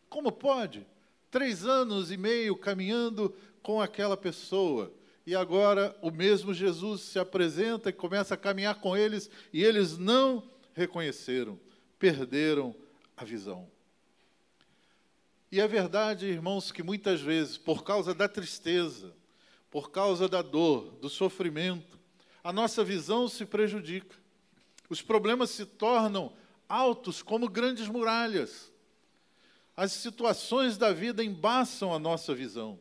Como 0.09 0.31
pode? 0.31 0.87
Três 1.29 1.65
anos 1.65 2.09
e 2.09 2.17
meio 2.17 2.55
caminhando 2.55 3.35
com 3.61 3.81
aquela 3.81 4.15
pessoa. 4.15 4.93
E 5.27 5.35
agora 5.35 5.95
o 6.01 6.09
mesmo 6.09 6.53
Jesus 6.53 7.01
se 7.01 7.19
apresenta 7.19 7.89
e 7.89 7.93
começa 7.93 8.33
a 8.33 8.37
caminhar 8.37 8.75
com 8.75 8.95
eles, 8.95 9.29
e 9.51 9.61
eles 9.61 9.97
não 9.97 10.41
reconheceram, 10.73 11.59
perderam 11.99 12.73
a 13.19 13.25
visão. 13.25 13.69
E 15.51 15.59
é 15.59 15.67
verdade, 15.67 16.27
irmãos, 16.27 16.71
que 16.71 16.81
muitas 16.81 17.19
vezes, 17.19 17.57
por 17.57 17.83
causa 17.83 18.13
da 18.13 18.29
tristeza, 18.29 19.13
por 19.69 19.91
causa 19.91 20.29
da 20.29 20.41
dor, 20.41 20.91
do 21.01 21.09
sofrimento, 21.09 21.99
a 22.43 22.53
nossa 22.53 22.83
visão 22.83 23.27
se 23.27 23.45
prejudica. 23.45 24.15
Os 24.89 25.01
problemas 25.01 25.49
se 25.49 25.65
tornam 25.65 26.33
altos 26.67 27.21
como 27.21 27.49
grandes 27.49 27.87
muralhas. 27.87 28.71
As 29.75 29.91
situações 29.91 30.77
da 30.77 30.93
vida 30.93 31.23
embaçam 31.23 31.93
a 31.93 31.99
nossa 31.99 32.33
visão. 32.33 32.79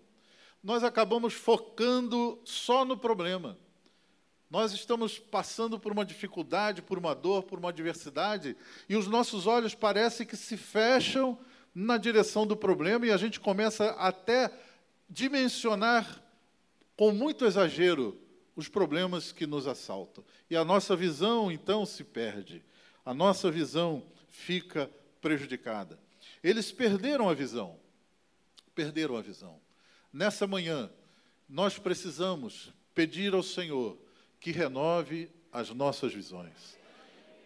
Nós 0.63 0.85
acabamos 0.85 1.35
focando 1.35 2.41
só 2.45 2.85
no 2.85 2.97
problema. 2.97 3.59
Nós 4.51 4.73
estamos 4.73 5.19
passando 5.19 5.79
por 5.79 5.93
uma 5.93 6.05
dificuldade, 6.05 6.81
por 6.81 6.97
uma 6.99 7.15
dor, 7.15 7.43
por 7.43 7.59
uma 7.59 7.69
adversidade, 7.69 8.57
e 8.89 8.97
os 8.97 9.07
nossos 9.07 9.47
olhos 9.47 9.75
parecem 9.75 10.27
que 10.27 10.37
se 10.37 10.57
fecham 10.57 11.39
na 11.75 11.99
direção 11.99 12.47
do 12.47 12.57
problema 12.57 13.07
e 13.07 13.13
a 13.13 13.17
gente 13.17 13.39
começa 13.39 13.91
até 13.93 14.51
dimensionar 15.09 16.23
com 16.97 17.13
muito 17.13 17.45
exagero 17.45 18.19
os 18.57 18.69
problemas 18.69 19.31
que 19.31 19.47
nos 19.47 19.67
assaltam. 19.67 20.25
E 20.51 20.57
a 20.57 20.65
nossa 20.65 20.97
visão 20.97 21.53
então 21.53 21.87
se 21.87 22.03
perde. 22.03 22.65
A 23.05 23.15
nossa 23.15 23.51
visão 23.51 24.03
fica 24.29 24.91
prejudicada. 25.21 25.99
Eles 26.43 26.73
perderam 26.73 27.29
a 27.29 27.35
visão. 27.35 27.79
Perderam 28.75 29.17
a 29.17 29.23
visão. 29.23 29.61
Nessa 30.13 30.47
manhã, 30.47 30.91
nós 31.49 31.79
precisamos 31.79 32.73
pedir 32.95 33.35
ao 33.35 33.43
Senhor 33.43 33.97
que 34.41 34.51
renove 34.51 35.31
as 35.53 35.71
nossas 35.71 36.13
visões, 36.13 36.79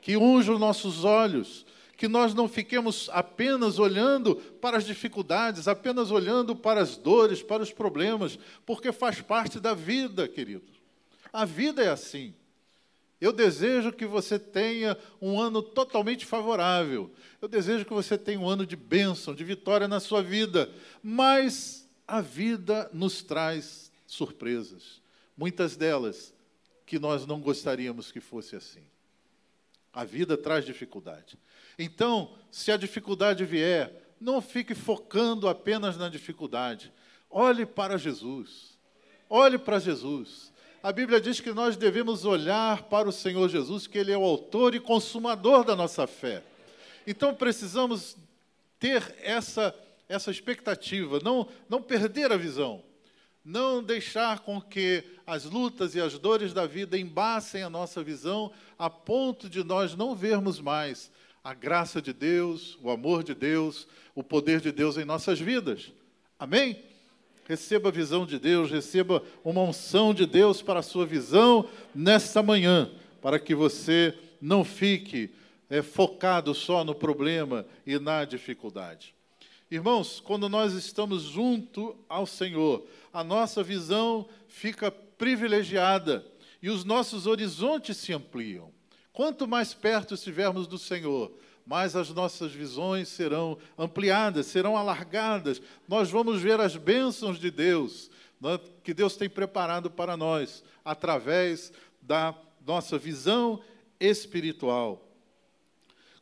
que 0.00 0.16
unja 0.16 0.52
os 0.52 0.60
nossos 0.60 1.04
olhos, 1.04 1.64
que 1.96 2.08
nós 2.08 2.34
não 2.34 2.48
fiquemos 2.48 3.08
apenas 3.12 3.78
olhando 3.78 4.34
para 4.34 4.76
as 4.76 4.84
dificuldades, 4.84 5.68
apenas 5.68 6.10
olhando 6.10 6.56
para 6.56 6.80
as 6.80 6.96
dores, 6.96 7.42
para 7.42 7.62
os 7.62 7.72
problemas, 7.72 8.38
porque 8.66 8.90
faz 8.90 9.20
parte 9.20 9.60
da 9.60 9.72
vida, 9.72 10.26
querido. 10.26 10.66
A 11.32 11.44
vida 11.44 11.82
é 11.82 11.88
assim. 11.88 12.34
Eu 13.20 13.32
desejo 13.32 13.92
que 13.92 14.04
você 14.04 14.36
tenha 14.36 14.98
um 15.20 15.40
ano 15.40 15.62
totalmente 15.62 16.26
favorável. 16.26 17.08
Eu 17.40 17.46
desejo 17.46 17.84
que 17.84 17.92
você 17.92 18.18
tenha 18.18 18.40
um 18.40 18.48
ano 18.48 18.66
de 18.66 18.74
bênção, 18.74 19.32
de 19.32 19.44
vitória 19.44 19.86
na 19.86 20.00
sua 20.00 20.20
vida. 20.20 20.68
Mas 21.00 21.88
a 22.06 22.20
vida 22.20 22.90
nos 22.92 23.22
traz 23.22 23.92
surpresas. 24.08 25.00
Muitas 25.36 25.76
delas 25.76 26.34
que 26.92 26.98
nós 26.98 27.26
não 27.26 27.40
gostaríamos 27.40 28.12
que 28.12 28.20
fosse 28.20 28.54
assim. 28.54 28.82
A 29.94 30.04
vida 30.04 30.36
traz 30.36 30.62
dificuldade. 30.62 31.38
Então, 31.78 32.34
se 32.50 32.70
a 32.70 32.76
dificuldade 32.76 33.46
vier, 33.46 34.12
não 34.20 34.42
fique 34.42 34.74
focando 34.74 35.48
apenas 35.48 35.96
na 35.96 36.10
dificuldade. 36.10 36.92
Olhe 37.30 37.64
para 37.64 37.96
Jesus. 37.96 38.76
Olhe 39.26 39.56
para 39.56 39.78
Jesus. 39.78 40.52
A 40.82 40.92
Bíblia 40.92 41.18
diz 41.18 41.40
que 41.40 41.54
nós 41.54 41.78
devemos 41.78 42.26
olhar 42.26 42.82
para 42.82 43.08
o 43.08 43.12
Senhor 43.12 43.48
Jesus, 43.48 43.86
que 43.86 43.96
Ele 43.96 44.12
é 44.12 44.18
o 44.18 44.22
autor 44.22 44.74
e 44.74 44.78
consumador 44.78 45.64
da 45.64 45.74
nossa 45.74 46.06
fé. 46.06 46.44
Então 47.06 47.34
precisamos 47.34 48.18
ter 48.78 49.16
essa, 49.22 49.74
essa 50.06 50.30
expectativa, 50.30 51.20
não, 51.24 51.48
não 51.70 51.80
perder 51.80 52.30
a 52.32 52.36
visão 52.36 52.84
não 53.44 53.82
deixar 53.82 54.40
com 54.40 54.60
que 54.60 55.04
as 55.26 55.44
lutas 55.44 55.94
e 55.94 56.00
as 56.00 56.18
dores 56.18 56.52
da 56.52 56.66
vida 56.66 56.98
embacem 56.98 57.62
a 57.62 57.70
nossa 57.70 58.02
visão 58.02 58.52
a 58.78 58.88
ponto 58.88 59.48
de 59.48 59.64
nós 59.64 59.96
não 59.96 60.14
vermos 60.14 60.60
mais 60.60 61.10
a 61.42 61.54
graça 61.54 62.00
de 62.00 62.12
Deus, 62.12 62.78
o 62.80 62.90
amor 62.90 63.24
de 63.24 63.34
Deus, 63.34 63.88
o 64.14 64.22
poder 64.22 64.60
de 64.60 64.70
Deus 64.70 64.96
em 64.96 65.04
nossas 65.04 65.40
vidas. 65.40 65.92
Amém? 66.38 66.80
Receba 67.48 67.88
a 67.88 67.92
visão 67.92 68.24
de 68.24 68.38
Deus, 68.38 68.70
receba 68.70 69.22
uma 69.42 69.62
unção 69.62 70.14
de 70.14 70.24
Deus 70.24 70.62
para 70.62 70.78
a 70.78 70.82
sua 70.82 71.04
visão 71.04 71.68
nesta 71.92 72.42
manhã, 72.42 72.92
para 73.20 73.40
que 73.40 73.54
você 73.54 74.16
não 74.40 74.62
fique 74.62 75.34
é, 75.68 75.82
focado 75.82 76.54
só 76.54 76.84
no 76.84 76.94
problema 76.94 77.66
e 77.84 77.98
na 77.98 78.24
dificuldade. 78.24 79.14
Irmãos, 79.72 80.20
quando 80.20 80.50
nós 80.50 80.74
estamos 80.74 81.22
junto 81.22 81.96
ao 82.06 82.26
Senhor, 82.26 82.86
a 83.10 83.24
nossa 83.24 83.62
visão 83.62 84.28
fica 84.46 84.90
privilegiada 84.90 86.26
e 86.60 86.68
os 86.68 86.84
nossos 86.84 87.26
horizontes 87.26 87.96
se 87.96 88.12
ampliam. 88.12 88.70
Quanto 89.14 89.48
mais 89.48 89.72
perto 89.72 90.12
estivermos 90.12 90.66
do 90.66 90.76
Senhor, 90.76 91.32
mais 91.64 91.96
as 91.96 92.10
nossas 92.10 92.52
visões 92.52 93.08
serão 93.08 93.56
ampliadas, 93.78 94.44
serão 94.44 94.76
alargadas. 94.76 95.62
Nós 95.88 96.10
vamos 96.10 96.42
ver 96.42 96.60
as 96.60 96.76
bênçãos 96.76 97.38
de 97.40 97.50
Deus, 97.50 98.10
né, 98.38 98.60
que 98.84 98.92
Deus 98.92 99.16
tem 99.16 99.30
preparado 99.30 99.90
para 99.90 100.18
nós, 100.18 100.62
através 100.84 101.72
da 102.02 102.34
nossa 102.66 102.98
visão 102.98 103.58
espiritual. 103.98 105.02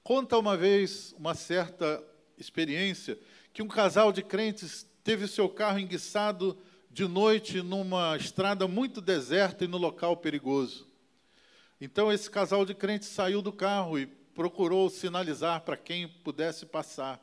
Conta 0.04 0.38
uma 0.38 0.56
vez 0.56 1.12
uma 1.18 1.34
certa 1.34 2.00
experiência 2.38 3.18
que 3.52 3.62
um 3.62 3.68
casal 3.68 4.12
de 4.12 4.22
crentes 4.22 4.86
teve 5.02 5.26
seu 5.26 5.48
carro 5.48 5.78
enguiçado 5.78 6.56
de 6.90 7.06
noite 7.06 7.62
numa 7.62 8.16
estrada 8.16 8.66
muito 8.66 9.00
deserta 9.00 9.64
e 9.64 9.68
no 9.68 9.78
local 9.78 10.16
perigoso. 10.16 10.88
Então 11.80 12.12
esse 12.12 12.30
casal 12.30 12.64
de 12.64 12.74
crentes 12.74 13.08
saiu 13.08 13.40
do 13.40 13.52
carro 13.52 13.98
e 13.98 14.06
procurou 14.06 14.88
sinalizar 14.90 15.62
para 15.62 15.76
quem 15.76 16.08
pudesse 16.08 16.66
passar. 16.66 17.20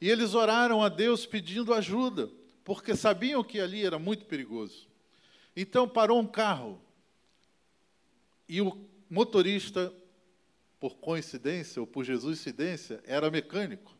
E 0.00 0.08
eles 0.08 0.34
oraram 0.34 0.82
a 0.82 0.88
Deus 0.88 1.26
pedindo 1.26 1.74
ajuda 1.74 2.30
porque 2.64 2.94
sabiam 2.94 3.42
que 3.42 3.60
ali 3.60 3.84
era 3.84 3.98
muito 3.98 4.26
perigoso. 4.26 4.86
Então 5.56 5.88
parou 5.88 6.20
um 6.20 6.26
carro 6.26 6.80
e 8.48 8.60
o 8.60 8.86
motorista, 9.10 9.92
por 10.78 10.96
coincidência 10.98 11.80
ou 11.80 11.86
por 11.86 12.04
Jesus 12.04 12.38
incidência, 12.38 13.02
era 13.04 13.30
mecânico. 13.30 13.97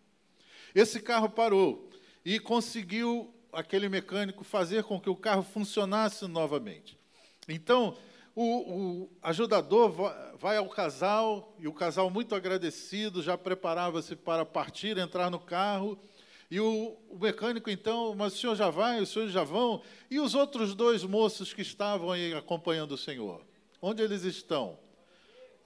Esse 0.75 1.01
carro 1.01 1.29
parou 1.29 1.89
e 2.25 2.39
conseguiu 2.39 3.33
aquele 3.53 3.89
mecânico 3.89 4.45
fazer 4.45 4.85
com 4.85 5.01
que 5.01 5.11
o 5.11 5.17
carro 5.17 5.43
funcionasse 5.43 6.27
novamente. 6.27 6.99
Então, 7.49 7.97
o, 8.35 8.45
o 8.45 9.11
ajudador 9.23 9.93
vai 10.39 10.57
ao 10.57 10.69
casal 10.69 11.57
e 11.59 11.67
o 11.67 11.73
casal, 11.73 12.09
muito 12.09 12.35
agradecido, 12.35 13.23
já 13.23 13.37
preparava-se 13.37 14.15
para 14.15 14.45
partir, 14.45 14.97
entrar 14.97 15.31
no 15.31 15.41
carro. 15.41 15.99
E 16.51 16.61
o, 16.61 16.97
o, 17.11 17.19
mecânico, 17.19 17.69
então, 17.69 18.15
mas 18.15 18.35
o 18.35 18.39
senhor 18.39 18.55
já 18.55 18.71
vai, 18.71 19.01
os 19.01 19.09
senhores 19.11 19.33
já 19.33 19.45
vão? 19.45 19.83
E 20.11 20.21
os 20.21 20.35
outros 20.35 20.75
dois 20.75 21.03
moços 21.03 21.53
que 21.53 21.63
estavam 21.63 22.13
aí 22.13 22.33
acompanhando 22.33 22.93
o 22.93 22.99
senhor? 22.99 23.45
Onde 23.83 24.03
eles 24.03 24.23
estão? 24.23 24.79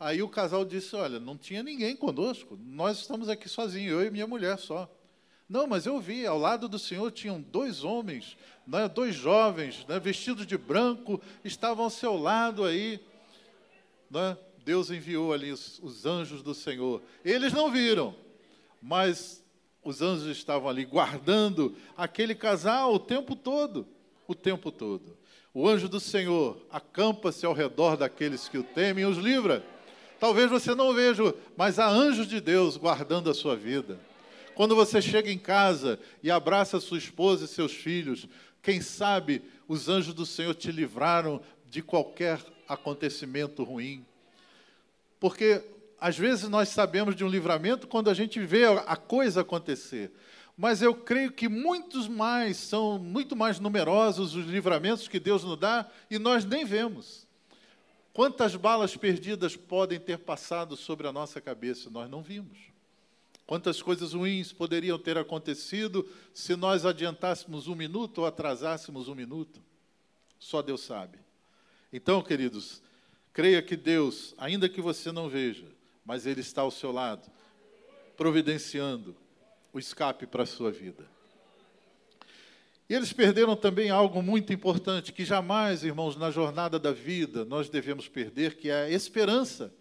Aí 0.03 0.21
o 0.21 0.29
casal 0.29 0.65
disse: 0.65 0.97
Olha, 0.97 1.21
não 1.21 1.37
tinha 1.37 1.63
ninguém 1.63 1.95
conosco, 1.95 2.59
nós 2.61 2.99
estamos 2.99 3.29
aqui 3.29 3.49
sozinhos, 3.49 3.93
eu 3.93 4.05
e 4.05 4.11
minha 4.11 4.27
mulher 4.27 4.59
só. 4.59 4.91
Não, 5.49 5.67
mas 5.67 5.87
eu 5.87 6.01
vi, 6.01 6.27
ao 6.27 6.39
lado 6.39 6.69
do 6.69 6.79
Senhor 6.79 7.11
tinham 7.13 7.41
dois 7.41 7.85
homens, 7.85 8.37
né, 8.67 8.89
dois 8.89 9.15
jovens, 9.15 9.87
né, 9.87 10.01
vestidos 10.01 10.47
de 10.47 10.59
branco, 10.59 11.21
estavam 11.45 11.85
ao 11.85 11.91
seu 11.91 12.17
lado 12.17 12.65
aí. 12.65 13.01
Né? 14.11 14.37
Deus 14.65 14.91
enviou 14.91 15.33
ali 15.33 15.53
os, 15.53 15.79
os 15.81 16.05
anjos 16.05 16.43
do 16.43 16.55
Senhor. 16.55 17.01
Eles 17.25 17.53
não 17.53 17.71
viram, 17.71 18.15
mas 18.81 19.45
os 19.85 20.03
anjos 20.03 20.27
estavam 20.27 20.69
ali 20.69 20.85
guardando 20.85 21.77
aquele 21.97 22.35
casal 22.35 22.93
o 22.95 22.99
tempo 22.99 23.37
todo 23.37 23.87
o 24.27 24.35
tempo 24.35 24.71
todo. 24.73 25.17
O 25.55 25.69
anjo 25.69 25.89
do 25.89 26.01
Senhor 26.01 26.57
acampa-se 26.71 27.45
ao 27.45 27.53
redor 27.53 27.97
daqueles 27.97 28.49
que 28.49 28.59
o 28.59 28.65
temem 28.65 29.05
e 29.05 29.07
os 29.07 29.19
livra. 29.19 29.63
Talvez 30.23 30.49
você 30.49 30.73
não 30.73 30.95
veja, 30.95 31.35
mas 31.57 31.81
há 31.81 31.89
anjos 31.89 32.29
de 32.29 32.41
Deus 32.41 32.77
guardando 32.77 33.29
a 33.29 33.35
sua 33.35 33.57
vida. 33.57 33.99
Quando 34.55 34.77
você 34.77 35.03
chega 35.03 35.33
em 35.33 35.37
casa 35.37 35.99
e 36.23 36.31
abraça 36.31 36.79
sua 36.79 36.97
esposa 36.97 37.45
e 37.45 37.49
seus 37.49 37.73
filhos, 37.73 38.29
quem 38.63 38.81
sabe 38.81 39.43
os 39.67 39.89
anjos 39.89 40.15
do 40.15 40.25
Senhor 40.25 40.55
te 40.55 40.71
livraram 40.71 41.43
de 41.69 41.83
qualquer 41.83 42.39
acontecimento 42.69 43.65
ruim. 43.65 44.07
Porque 45.19 45.61
às 46.01 46.17
vezes 46.17 46.49
nós 46.49 46.69
sabemos 46.69 47.17
de 47.17 47.25
um 47.25 47.29
livramento 47.29 47.89
quando 47.89 48.09
a 48.09 48.15
gente 48.15 48.39
vê 48.39 48.67
a 48.67 48.95
coisa 48.95 49.41
acontecer. 49.41 50.13
Mas 50.57 50.83
eu 50.83 50.95
creio 50.95 51.33
que 51.33 51.49
muitos 51.49 52.07
mais 52.07 52.59
são 52.59 52.97
muito 52.97 53.35
mais 53.35 53.59
numerosos 53.59 54.37
os 54.37 54.47
livramentos 54.47 55.09
que 55.09 55.19
Deus 55.19 55.43
nos 55.43 55.59
dá 55.59 55.85
e 56.09 56.17
nós 56.17 56.45
nem 56.45 56.65
vemos. 56.65 57.27
Quantas 58.13 58.55
balas 58.55 58.97
perdidas 58.97 59.57
podem 59.57 59.99
ter 59.99 60.19
passado 60.19 60.77
sobre 60.77 61.07
a 61.07 61.13
nossa 61.13 61.41
cabeça? 61.41 61.89
Nós 61.89 62.11
não 62.11 62.23
vimos. 62.23 62.59
Quantas 63.47 63.83
coisas 63.83 64.13
ruins 64.13 64.53
poderiam 64.53 64.99
ter 64.99 65.17
acontecido 65.17 66.09
se 66.33 66.55
nós 66.55 66.85
adiantássemos 66.85 67.69
um 67.69 67.75
minuto 67.75 68.19
ou 68.19 68.27
atrasássemos 68.27 69.09
um 69.09 69.15
minuto? 69.15 69.61
Só 70.39 70.61
Deus 70.61 70.83
sabe. 70.83 71.19
Então, 71.93 72.23
queridos, 72.23 72.83
creia 73.33 73.63
que 73.63 73.77
Deus, 73.77 74.35
ainda 74.39 74.69
que 74.69 74.81
você 74.81 75.11
não 75.11 75.29
veja, 75.29 75.67
mas 76.05 76.27
Ele 76.27 76.41
está 76.41 76.63
ao 76.63 76.71
seu 76.71 76.93
lado, 76.93 77.31
providenciando 78.17 79.17
o 79.73 79.79
escape 79.79 80.27
para 80.27 80.43
a 80.43 80.47
sua 80.47 80.71
vida. 80.71 81.07
E 82.89 82.95
eles 82.95 83.13
perderam 83.13 83.57
também 83.57 83.91
algo 83.91 84.23
muito 84.23 84.53
importante 84.53 85.13
que 85.13 85.25
jamais, 85.25 85.83
irmãos, 85.85 86.17
na 86.17 86.31
jornada 86.31 86.79
da 86.79 86.93
vida 86.93 87.45
nós 87.45 87.69
devemos 87.69 88.09
perder, 88.09 88.57
que 88.57 88.69
é 88.69 88.85
a 88.85 88.91
esperança 88.91 89.73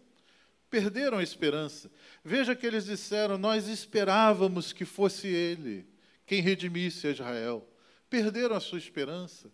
perderam 0.71 1.17
a 1.17 1.23
esperança. 1.23 1.91
Veja 2.23 2.55
que 2.55 2.65
eles 2.65 2.85
disseram: 2.85 3.37
Nós 3.37 3.67
esperávamos 3.67 4.71
que 4.71 4.85
fosse 4.85 5.27
Ele 5.27 5.85
quem 6.25 6.41
redimisse 6.41 7.05
a 7.05 7.11
Israel. 7.11 7.67
Perderam 8.09 8.55
a 8.55 8.59
sua 8.59 8.77
esperança, 8.77 9.51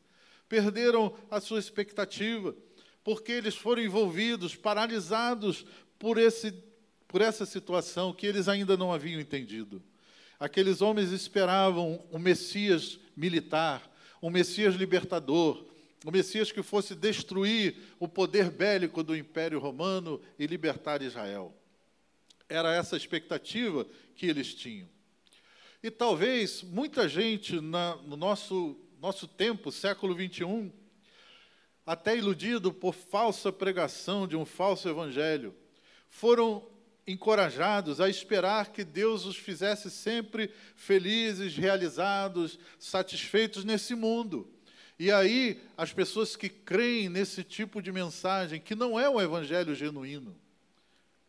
perderam 0.48 1.13
a 1.30 1.41
sua 1.41 1.60
expectativa, 1.60 2.56
porque 3.04 3.32
eles 3.32 3.56
foram 3.56 3.82
envolvidos, 3.82 4.56
paralisados 4.56 5.65
por, 6.00 6.17
esse, 6.17 6.52
por 7.08 7.21
essa 7.21 7.45
situação 7.45 8.13
que 8.13 8.26
eles 8.26 8.48
ainda 8.48 8.78
não 8.78 8.93
haviam 8.93 9.19
entendido. 9.19 9.84
Aqueles 10.39 10.82
homens 10.82 11.12
esperavam 11.12 12.04
um 12.12 12.19
Messias 12.19 13.00
militar, 13.15 13.89
um 14.21 14.30
Messias 14.30 14.76
libertador, 14.76 15.65
o 16.06 16.12
Messias 16.12 16.52
que 16.52 16.62
fosse 16.62 16.93
destruir 16.93 17.76
o 18.00 18.08
poder 18.08 18.52
bélico 18.52 19.04
do 19.04 19.15
Império 19.15 19.60
Romano 19.60 20.21
e 20.38 20.45
libertar 20.45 21.02
Israel. 21.02 21.54
Era 22.47 22.73
essa 22.73 22.95
a 22.95 22.97
expectativa 22.97 23.86
que 24.15 24.28
eles 24.28 24.54
tinham. 24.54 24.88
E 25.82 25.89
talvez 25.89 26.63
muita 26.63 27.10
gente 27.10 27.60
na, 27.60 27.95
no 27.97 28.15
nosso, 28.15 28.80
nosso 29.00 29.28
tempo, 29.28 29.71
século 29.71 30.15
21, 30.15 30.71
até 31.86 32.15
iludido 32.15 32.71
por 32.71 32.93
falsa 32.93 33.52
pregação 33.52 34.28
de 34.28 34.36
um 34.36 34.45
falso 34.45 34.88
evangelho, 34.88 35.56
foram 36.10 36.67
encorajados 37.08 38.02
a 38.02 38.10
esperar 38.10 38.74
que 38.74 38.84
Deus 38.84 39.26
os 39.26 39.38
fizesse 39.38 39.89
sempre 39.89 40.52
felizes, 40.76 41.56
realizados, 41.56 42.60
satisfeitos 42.78 43.63
nesse 43.63 43.96
mundo. 43.96 44.52
E 45.00 45.10
aí, 45.12 45.62
as 45.78 45.93
pessoas 45.93 46.36
que 46.36 46.50
creem 46.50 47.08
nesse 47.08 47.43
tipo 47.43 47.82
de 47.82 47.91
mensagem, 47.91 48.60
que 48.60 48.76
não 48.76 49.00
é 49.00 49.10
um 49.10 49.22
evangelho 49.22 49.74
genuíno, 49.74 50.36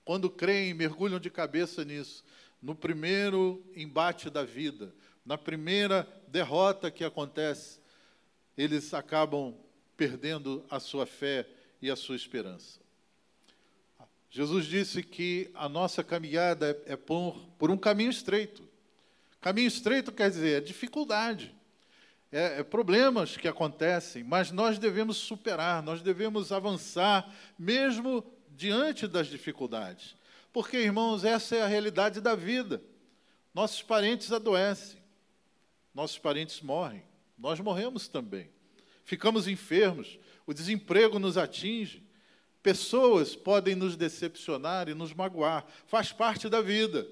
quando 0.05 0.29
creem, 0.29 0.75
mergulham 0.75 1.21
de 1.21 1.31
cabeça 1.31 1.85
nisso, 1.85 2.25
no 2.61 2.75
primeiro 2.75 3.62
embate 3.77 4.29
da 4.29 4.43
vida, 4.43 4.93
na 5.25 5.38
primeira 5.38 6.09
derrota 6.27 6.91
que 6.91 7.05
acontece, 7.05 7.79
eles 8.57 8.93
acabam 8.95 9.55
perdendo 9.97 10.64
a 10.71 10.81
sua 10.81 11.07
fé 11.07 11.47
e 11.81 11.91
a 11.91 11.95
sua 11.95 12.17
esperança. 12.17 12.81
Jesus 14.31 14.67
disse 14.67 15.03
que 15.03 15.51
a 15.55 15.69
nossa 15.69 16.05
caminhada 16.05 16.81
é 16.87 16.97
por, 16.97 17.38
por 17.59 17.71
um 17.71 17.77
caminho 17.77 18.11
estreito. 18.11 18.69
Caminho 19.41 19.69
estreito 19.69 20.12
quer 20.12 20.31
dizer 20.31 20.59
é 20.59 20.61
dificuldade 20.61 21.55
é, 22.31 22.61
é, 22.61 22.62
problemas 22.62 23.37
que 23.37 23.49
acontecem, 23.49 24.23
mas 24.23 24.51
nós 24.51 24.79
devemos 24.79 25.17
superar, 25.17 25.83
nós 25.83 26.03
devemos 26.03 26.53
avançar, 26.53 27.33
mesmo 27.59 28.25
diante 28.51 29.07
das 29.07 29.29
dificuldades. 29.29 30.14
Porque, 30.53 30.77
irmãos, 30.77 31.25
essa 31.25 31.57
é 31.57 31.62
a 31.62 31.67
realidade 31.67 32.21
da 32.21 32.35
vida. 32.35 32.83
Nossos 33.55 33.83
parentes 33.83 34.31
adoecem, 34.31 35.01
nossos 35.95 36.19
parentes 36.19 36.61
morrem, 36.61 37.03
nós 37.37 37.61
morremos 37.61 38.09
também. 38.09 38.51
Ficamos 39.05 39.49
enfermos, 39.49 40.19
o 40.47 40.53
desemprego 40.53 41.19
nos 41.19 41.38
atinge, 41.38 42.03
pessoas 42.62 43.35
podem 43.35 43.75
nos 43.75 43.97
decepcionar 43.97 44.88
e 44.88 44.94
nos 44.94 45.14
magoar, 45.14 45.64
faz 45.87 46.12
parte 46.12 46.49
da 46.49 46.61
vida. 46.61 47.07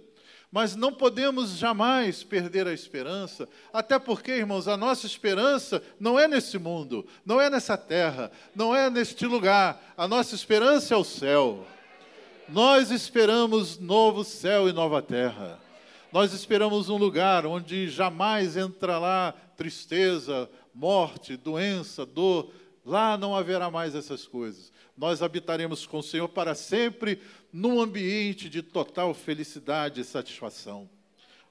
Mas 0.50 0.76
não 0.76 0.92
podemos 0.92 1.59
jamais 1.59 2.22
perder 2.22 2.66
a 2.66 2.72
esperança, 2.72 3.48
até 3.72 3.98
porque, 3.98 4.32
irmãos, 4.32 4.68
a 4.68 4.76
nossa 4.76 5.06
esperança 5.06 5.82
não 5.98 6.18
é 6.18 6.28
nesse 6.28 6.59
mundo, 6.59 7.06
não 7.24 7.40
é 7.40 7.50
nessa 7.50 7.76
terra, 7.76 8.30
não 8.54 8.74
é 8.74 8.88
neste 8.88 9.26
lugar. 9.26 9.94
A 9.96 10.06
nossa 10.06 10.35
esperança 10.35 10.94
é 10.94 10.96
o 10.96 11.04
céu. 11.04 11.66
Nós 12.48 12.90
esperamos 12.90 13.78
novo 13.78 14.22
céu 14.22 14.68
e 14.68 14.72
nova 14.72 15.02
terra. 15.02 15.61
Nós 16.12 16.32
esperamos 16.32 16.88
um 16.88 16.96
lugar 16.96 17.44
onde 17.44 17.90
jamais 17.90 18.56
entra 18.56 18.98
lá 18.98 19.35
tristeza, 19.56 20.48
morte, 20.72 21.37
doença, 21.37 22.06
dor. 22.06 22.50
Lá 22.87 23.18
não 23.18 23.35
haverá 23.35 23.68
mais 23.68 23.96
essas 23.96 24.29
coisas. 24.29 24.72
Nós 24.96 25.20
habitaremos 25.20 25.85
com 25.85 25.99
o 25.99 26.03
Senhor 26.05 26.29
para 26.29 26.55
sempre 26.55 27.20
num 27.53 27.81
ambiente 27.81 28.49
de 28.49 28.62
total 28.62 29.12
felicidade 29.12 30.01
e 30.01 30.05
satisfação. 30.05 30.88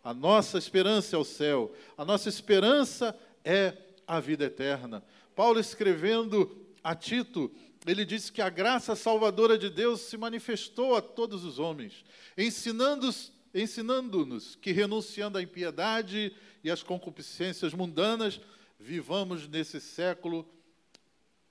A 0.02 0.14
nossa 0.14 0.58
esperança 0.58 1.18
é 1.18 1.20
o 1.20 1.26
céu, 1.26 1.74
a 1.98 2.06
nossa 2.06 2.30
esperança 2.30 3.14
é 3.44 3.74
a 4.08 4.22
vida 4.22 4.46
eterna. 4.46 5.04
Paulo, 5.36 5.60
escrevendo 5.60 6.66
a 6.82 6.96
Tito, 6.96 7.52
ele 7.86 8.06
diz 8.06 8.30
que 8.30 8.42
a 8.42 8.50
graça 8.50 8.96
salvadora 8.96 9.58
de 9.58 9.70
Deus 9.70 10.02
se 10.02 10.16
manifestou 10.16 10.96
a 10.96 11.02
todos 11.02 11.44
os 11.44 11.60
homens, 11.60 12.06
ensinando-nos 12.38 13.34
ensinando 13.54 14.38
que, 14.62 14.72
renunciando 14.72 15.38
à 15.38 15.42
impiedade 15.42 16.34
e 16.64 16.70
às 16.70 16.84
concupiscências 16.84 17.74
mundanas, 17.74 18.40
vivamos 18.78 19.48
nesse 19.48 19.80
século 19.80 20.46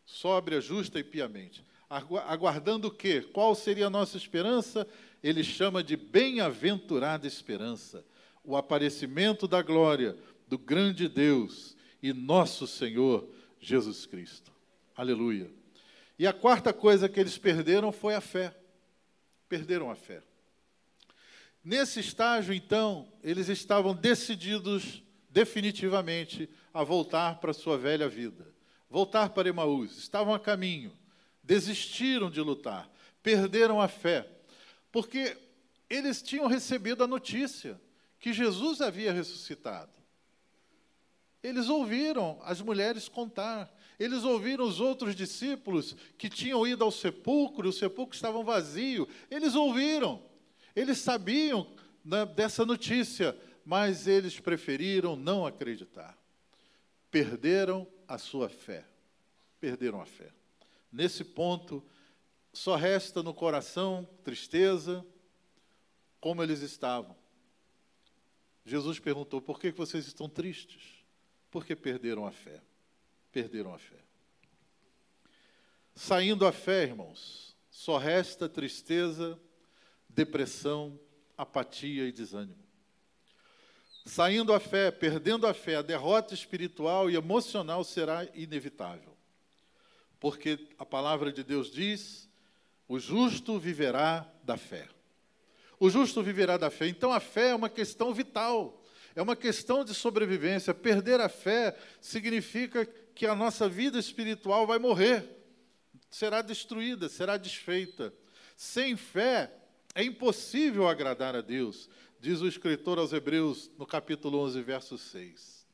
sóbria, 0.05 0.61
justa 0.61 0.99
e 0.99 1.05
piamente 1.05 1.65
aguardando 2.27 2.89
o 2.89 2.91
quê? 2.91 3.23
Qual 3.33 3.55
seria 3.55 3.87
a 3.87 3.91
nossa 3.91 4.17
esperança? 4.17 4.87
Ele 5.23 5.45
chama 5.45 5.83
de 5.83 5.97
bem-aventurada 5.97 7.27
esperança, 7.27 8.05
o 8.43 8.57
aparecimento 8.57 9.47
da 9.47 9.63
glória 9.63 10.17
do 10.49 10.59
grande 10.59 11.09
Deus 11.09 11.77
e 12.03 12.13
nosso 12.13 12.67
Senhor 12.67 13.29
Jesus 13.61 14.07
Cristo. 14.07 14.53
Aleluia. 14.97 15.51
E 16.19 16.27
a 16.27 16.33
quarta 16.33 16.73
coisa 16.73 17.09
que 17.09 17.19
eles 17.19 17.39
perderam 17.39 17.91
foi 17.91 18.15
a 18.15 18.21
fé. 18.21 18.55
Perderam 19.49 19.91
a 19.91 19.95
fé. 19.95 20.23
Nesse 21.63 22.01
estágio, 22.01 22.53
então, 22.53 23.09
eles 23.23 23.49
estavam 23.49 23.95
decididos 23.95 25.03
definitivamente 25.31 26.49
a 26.73 26.85
voltar 26.85 27.41
para 27.41 27.53
a 27.53 27.55
sua 27.55 27.79
velha 27.79 28.09
vida, 28.09 28.54
voltar 28.89 29.31
para 29.31 29.49
Emaús. 29.49 29.99
Estavam 29.99 30.35
a 30.35 30.41
caminho, 30.41 30.97
desistiram 31.43 32.31
de 32.31 32.41
lutar, 32.41 32.91
perderam 33.23 33.81
a 33.81 33.89
fé, 33.89 34.29
porque 34.91 35.37
eles 35.89 36.23
tinham 36.23 36.47
recebido 36.47 37.05
a 37.05 37.07
notícia 37.07 37.81
que 38.19 38.33
Jesus 38.33 38.81
havia 38.81 39.13
ressuscitado. 39.13 39.93
Eles 41.43 41.69
ouviram 41.69 42.39
as 42.43 42.63
mulheres 42.63 43.07
contar, 43.07 43.71
eles 43.99 44.25
ouviram 44.25 44.65
os 44.65 44.81
outros 44.81 45.15
discípulos 45.15 45.95
que 46.17 46.31
tinham 46.31 46.67
ido 46.67 46.83
ao 46.83 46.91
sepulcro, 46.91 47.69
o 47.69 47.73
sepulcro 47.73 48.17
estava 48.17 48.43
vazio. 48.43 49.07
Eles 49.31 49.55
ouviram, 49.55 50.23
eles 50.75 50.99
sabiam 50.99 51.71
né, 52.03 52.25
dessa 52.25 52.65
notícia, 52.65 53.37
mas 53.65 54.07
eles 54.09 54.41
preferiram 54.41 55.17
não 55.17 55.47
acreditar. 55.47 56.17
Perderam 57.11 57.87
a 58.07 58.19
sua 58.19 58.49
fé. 58.49 58.85
Perderam 59.61 60.01
a 60.01 60.07
fé. 60.07 60.31
Nesse 60.93 61.25
ponto, 61.25 61.85
só 62.53 62.77
resta 62.77 63.23
no 63.23 63.35
coração 63.35 64.09
tristeza, 64.23 65.05
como 66.21 66.43
eles 66.43 66.61
estavam. 66.61 67.17
Jesus 68.65 68.99
perguntou: 68.99 69.43
por 69.43 69.61
que 69.61 69.71
vocês 69.71 70.07
estão 70.07 70.29
tristes? 70.29 71.05
Porque 71.51 71.77
perderam 71.77 72.27
a 72.27 72.33
fé. 72.33 72.63
Perderam 73.31 73.75
a 73.75 73.79
fé. 73.79 73.99
Saindo 75.95 76.47
a 76.47 76.53
fé, 76.53 76.85
irmãos, 76.85 77.57
só 77.71 77.99
resta 77.99 78.49
tristeza, 78.49 79.39
depressão, 80.09 80.99
apatia 81.37 82.07
e 82.09 82.13
desânimo. 82.13 82.64
Saindo 84.05 84.53
a 84.53 84.61
fé, 84.61 84.91
perdendo 84.91 85.47
a 85.47 85.55
fé, 85.55 85.77
a 85.77 85.83
derrota 85.83 86.35
espiritual 86.35 87.11
e 87.11 87.17
emocional 87.17 87.83
será 87.83 88.27
inevitável. 88.35 89.17
Porque 90.21 90.59
a 90.79 90.85
palavra 90.85 91.33
de 91.33 91.43
Deus 91.43 91.71
diz: 91.71 92.29
o 92.87 92.99
justo 92.99 93.59
viverá 93.59 94.31
da 94.43 94.59
fé. 94.59 94.89
O 95.81 95.89
justo 95.89 96.23
viverá 96.23 96.59
da 96.59 96.71
fé. 96.71 96.87
Então 96.87 97.13
a 97.13 97.21
fé 97.21 97.51
é 97.51 97.55
uma 97.55 97.71
questão 97.71 98.13
vital, 98.13 98.83
é 99.15 99.23
uma 99.23 99.35
questão 99.35 99.83
de 99.83 99.95
sobrevivência. 99.95 100.75
Perder 100.75 101.21
a 101.21 101.29
fé 101.29 101.75
significa 101.99 102.85
que 103.15 103.27
a 103.27 103.35
nossa 103.35 103.69
vida 103.69 103.99
espiritual 103.99 104.67
vai 104.67 104.79
morrer, 104.79 105.25
será 106.11 106.43
destruída, 106.43 107.09
será 107.09 107.39
desfeita. 107.39 108.13
Sem 108.55 108.97
fé 108.97 109.51
é 109.95 110.05
impossível 110.05 110.89
agradar 110.89 111.35
a 111.35 111.41
Deus 111.41 111.89
diz 112.25 112.41
o 112.41 112.49
escritor 112.49 112.99
aos 112.99 113.13
Hebreus 113.13 113.71
no 113.79 113.85
capítulo 113.85 114.39
11, 114.39 114.63
verso 114.63 114.97
6. 114.97 115.67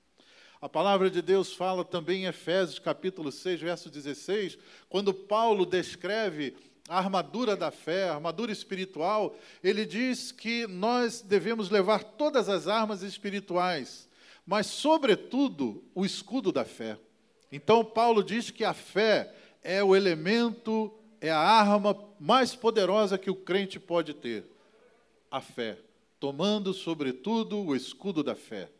A 0.60 0.68
palavra 0.68 1.08
de 1.08 1.22
Deus 1.22 1.54
fala 1.54 1.84
também 1.84 2.24
em 2.24 2.26
Efésios, 2.26 2.80
capítulo 2.80 3.30
6, 3.30 3.60
verso 3.60 3.88
16, 3.88 4.58
quando 4.88 5.14
Paulo 5.14 5.64
descreve 5.64 6.56
a 6.88 6.98
armadura 6.98 7.54
da 7.54 7.70
fé, 7.70 8.08
a 8.08 8.14
armadura 8.14 8.50
espiritual, 8.50 9.36
ele 9.62 9.86
diz 9.86 10.32
que 10.32 10.66
nós 10.66 11.20
devemos 11.20 11.70
levar 11.70 12.02
todas 12.02 12.48
as 12.48 12.66
armas 12.66 13.04
espirituais, 13.04 14.08
mas, 14.44 14.66
sobretudo, 14.66 15.84
o 15.94 16.04
escudo 16.04 16.50
da 16.50 16.64
fé. 16.64 16.98
Então, 17.52 17.84
Paulo 17.84 18.24
diz 18.24 18.50
que 18.50 18.64
a 18.64 18.74
fé 18.74 19.32
é 19.62 19.84
o 19.84 19.94
elemento, 19.94 20.92
é 21.20 21.30
a 21.30 21.38
arma 21.38 21.96
mais 22.18 22.56
poderosa 22.56 23.16
que 23.16 23.30
o 23.30 23.36
crente 23.36 23.78
pode 23.78 24.14
ter. 24.14 24.44
A 25.30 25.40
fé 25.40 25.78
tomando, 26.20 26.74
sobretudo, 26.74 27.58
o 27.58 27.74
escudo 27.74 28.22
da 28.22 28.36
fé. 28.36 28.70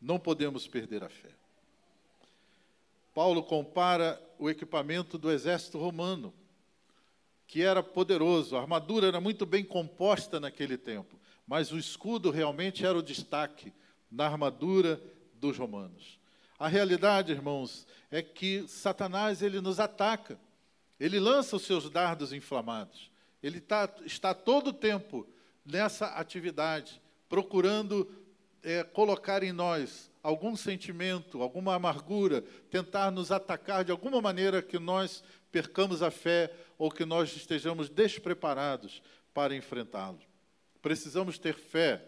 Não 0.00 0.20
podemos 0.20 0.68
perder 0.68 1.02
a 1.02 1.08
fé. 1.08 1.30
Paulo 3.12 3.42
compara 3.42 4.20
o 4.38 4.48
equipamento 4.48 5.18
do 5.18 5.30
exército 5.30 5.78
romano, 5.78 6.32
que 7.46 7.60
era 7.60 7.82
poderoso, 7.82 8.56
a 8.56 8.60
armadura 8.60 9.06
era 9.08 9.20
muito 9.20 9.44
bem 9.44 9.62
composta 9.62 10.40
naquele 10.40 10.78
tempo, 10.78 11.20
mas 11.46 11.70
o 11.72 11.78
escudo 11.78 12.30
realmente 12.30 12.86
era 12.86 12.96
o 12.96 13.02
destaque 13.02 13.72
na 14.10 14.24
armadura 14.24 15.02
dos 15.34 15.58
romanos. 15.58 16.18
A 16.58 16.68
realidade, 16.68 17.32
irmãos, 17.32 17.86
é 18.10 18.22
que 18.22 18.66
Satanás 18.68 19.42
ele 19.42 19.60
nos 19.60 19.78
ataca, 19.78 20.40
ele 20.98 21.20
lança 21.20 21.56
os 21.56 21.62
seus 21.62 21.90
dardos 21.90 22.32
inflamados, 22.32 23.10
ele 23.42 23.60
tá, 23.60 23.92
está 24.06 24.32
todo 24.32 24.68
o 24.68 24.72
tempo 24.72 25.26
nessa 25.64 26.06
atividade, 26.06 27.00
procurando 27.28 28.08
é, 28.62 28.82
colocar 28.82 29.42
em 29.42 29.52
nós 29.52 30.10
algum 30.22 30.54
sentimento, 30.54 31.42
alguma 31.42 31.74
amargura, 31.74 32.42
tentar 32.70 33.10
nos 33.10 33.32
atacar 33.32 33.84
de 33.84 33.90
alguma 33.90 34.20
maneira 34.20 34.62
que 34.62 34.78
nós 34.78 35.22
percamos 35.50 36.02
a 36.02 36.10
fé 36.10 36.52
ou 36.78 36.90
que 36.90 37.04
nós 37.04 37.34
estejamos 37.34 37.88
despreparados 37.88 39.02
para 39.34 39.54
enfrentá-lo. 39.54 40.18
Precisamos 40.80 41.38
ter 41.38 41.54
fé, 41.54 42.02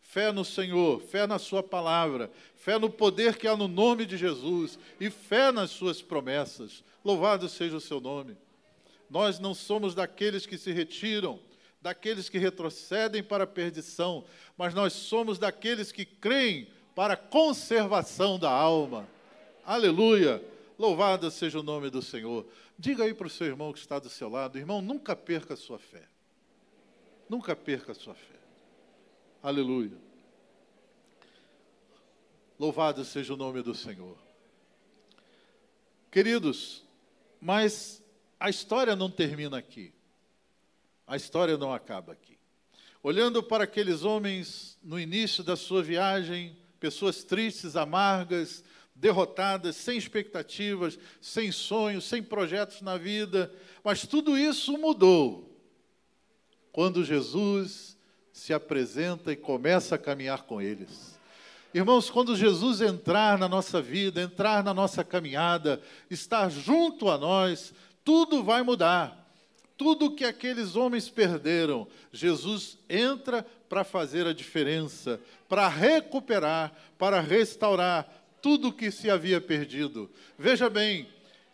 fé 0.00 0.32
no 0.32 0.44
Senhor, 0.44 1.00
fé 1.00 1.26
na 1.26 1.38
Sua 1.38 1.62
palavra, 1.62 2.30
fé 2.54 2.78
no 2.78 2.90
poder 2.90 3.36
que 3.36 3.46
há 3.46 3.56
no 3.56 3.68
nome 3.68 4.06
de 4.06 4.16
Jesus 4.16 4.78
e 4.98 5.10
fé 5.10 5.52
nas 5.52 5.70
Suas 5.70 6.00
promessas. 6.00 6.82
Louvado 7.04 7.48
seja 7.48 7.76
o 7.76 7.80
Seu 7.80 8.00
nome. 8.00 8.36
Nós 9.10 9.38
não 9.38 9.54
somos 9.54 9.94
daqueles 9.94 10.44
que 10.44 10.58
se 10.58 10.72
retiram, 10.72 11.40
daqueles 11.80 12.28
que 12.28 12.38
retrocedem 12.38 13.22
para 13.22 13.44
a 13.44 13.46
perdição, 13.46 14.24
mas 14.56 14.74
nós 14.74 14.92
somos 14.92 15.38
daqueles 15.38 15.92
que 15.92 16.04
creem 16.04 16.68
para 16.94 17.14
a 17.14 17.16
conservação 17.16 18.38
da 18.38 18.50
alma. 18.50 19.08
Aleluia! 19.64 20.42
Louvado 20.78 21.30
seja 21.30 21.58
o 21.58 21.62
nome 21.62 21.90
do 21.90 22.02
Senhor. 22.02 22.46
Diga 22.78 23.04
aí 23.04 23.12
para 23.12 23.26
o 23.26 23.30
seu 23.30 23.46
irmão 23.46 23.72
que 23.72 23.78
está 23.78 23.98
do 23.98 24.08
seu 24.08 24.28
lado, 24.28 24.58
irmão, 24.58 24.80
nunca 24.80 25.16
perca 25.16 25.54
a 25.54 25.56
sua 25.56 25.78
fé. 25.78 26.08
Nunca 27.28 27.54
perca 27.54 27.92
a 27.92 27.94
sua 27.94 28.14
fé. 28.14 28.38
Aleluia. 29.42 29.96
Louvado 32.58 33.04
seja 33.04 33.34
o 33.34 33.36
nome 33.36 33.62
do 33.62 33.74
Senhor. 33.74 34.16
Queridos, 36.10 36.84
mas 37.40 38.02
a 38.40 38.48
história 38.48 38.96
não 38.96 39.10
termina 39.10 39.58
aqui. 39.58 39.92
A 41.08 41.16
história 41.16 41.56
não 41.56 41.72
acaba 41.72 42.12
aqui. 42.12 42.38
Olhando 43.02 43.42
para 43.42 43.64
aqueles 43.64 44.04
homens 44.04 44.78
no 44.82 45.00
início 45.00 45.42
da 45.42 45.56
sua 45.56 45.82
viagem, 45.82 46.54
pessoas 46.78 47.24
tristes, 47.24 47.76
amargas, 47.76 48.62
derrotadas, 48.94 49.74
sem 49.76 49.96
expectativas, 49.96 50.98
sem 51.18 51.50
sonhos, 51.50 52.04
sem 52.04 52.22
projetos 52.22 52.82
na 52.82 52.98
vida, 52.98 53.50
mas 53.82 54.06
tudo 54.06 54.36
isso 54.36 54.76
mudou 54.76 55.58
quando 56.72 57.02
Jesus 57.02 57.96
se 58.30 58.52
apresenta 58.52 59.32
e 59.32 59.36
começa 59.36 59.94
a 59.94 59.98
caminhar 59.98 60.42
com 60.42 60.60
eles. 60.60 61.18
Irmãos, 61.72 62.10
quando 62.10 62.36
Jesus 62.36 62.82
entrar 62.82 63.38
na 63.38 63.48
nossa 63.48 63.80
vida, 63.80 64.20
entrar 64.20 64.62
na 64.62 64.74
nossa 64.74 65.02
caminhada, 65.02 65.80
estar 66.10 66.50
junto 66.50 67.08
a 67.08 67.16
nós, 67.16 67.72
tudo 68.04 68.44
vai 68.44 68.62
mudar 68.62 69.17
tudo 69.78 70.10
que 70.10 70.24
aqueles 70.24 70.74
homens 70.74 71.08
perderam, 71.08 71.86
Jesus 72.12 72.76
entra 72.88 73.46
para 73.68 73.84
fazer 73.84 74.26
a 74.26 74.34
diferença, 74.34 75.20
para 75.48 75.68
recuperar, 75.68 76.72
para 76.98 77.20
restaurar 77.20 78.12
tudo 78.42 78.72
que 78.72 78.90
se 78.90 79.08
havia 79.08 79.40
perdido. 79.40 80.10
Veja 80.36 80.68
bem, 80.68 81.08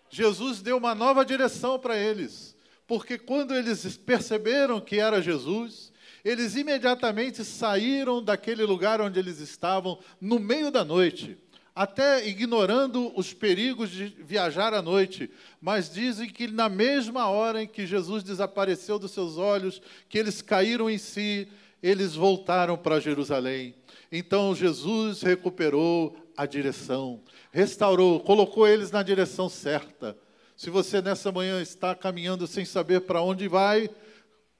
Jesus 0.08 0.62
deu 0.62 0.78
uma 0.78 0.94
nova 0.94 1.22
direção 1.22 1.78
para 1.78 1.98
eles, 1.98 2.56
porque 2.86 3.18
quando 3.18 3.54
eles 3.54 3.96
perceberam 3.98 4.80
que 4.80 4.98
era 4.98 5.20
Jesus, 5.20 5.92
eles 6.24 6.56
imediatamente 6.56 7.44
saíram 7.44 8.22
daquele 8.24 8.64
lugar 8.64 9.02
onde 9.02 9.18
eles 9.18 9.38
estavam 9.38 9.98
no 10.18 10.38
meio 10.38 10.70
da 10.70 10.82
noite 10.82 11.36
até 11.74 12.26
ignorando 12.28 13.12
os 13.18 13.32
perigos 13.32 13.90
de 13.90 14.06
viajar 14.06 14.72
à 14.72 14.80
noite, 14.80 15.28
mas 15.60 15.92
dizem 15.92 16.28
que 16.28 16.46
na 16.46 16.68
mesma 16.68 17.28
hora 17.28 17.62
em 17.62 17.66
que 17.66 17.86
Jesus 17.86 18.22
desapareceu 18.22 18.98
dos 18.98 19.10
seus 19.10 19.36
olhos, 19.36 19.82
que 20.08 20.16
eles 20.16 20.40
caíram 20.40 20.88
em 20.88 20.98
si, 20.98 21.48
eles 21.82 22.14
voltaram 22.14 22.76
para 22.76 23.00
Jerusalém. 23.00 23.74
Então 24.12 24.54
Jesus 24.54 25.22
recuperou 25.22 26.16
a 26.36 26.46
direção, 26.46 27.20
restaurou, 27.50 28.20
colocou 28.20 28.68
eles 28.68 28.92
na 28.92 29.02
direção 29.02 29.48
certa. 29.48 30.16
Se 30.56 30.70
você 30.70 31.02
nessa 31.02 31.32
manhã 31.32 31.60
está 31.60 31.94
caminhando 31.94 32.46
sem 32.46 32.64
saber 32.64 33.00
para 33.00 33.20
onde 33.20 33.48
vai, 33.48 33.90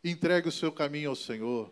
entregue 0.03 0.49
o 0.49 0.53
seu 0.53 0.73
caminho 0.73 1.11
ao 1.11 1.17
Senhor. 1.17 1.71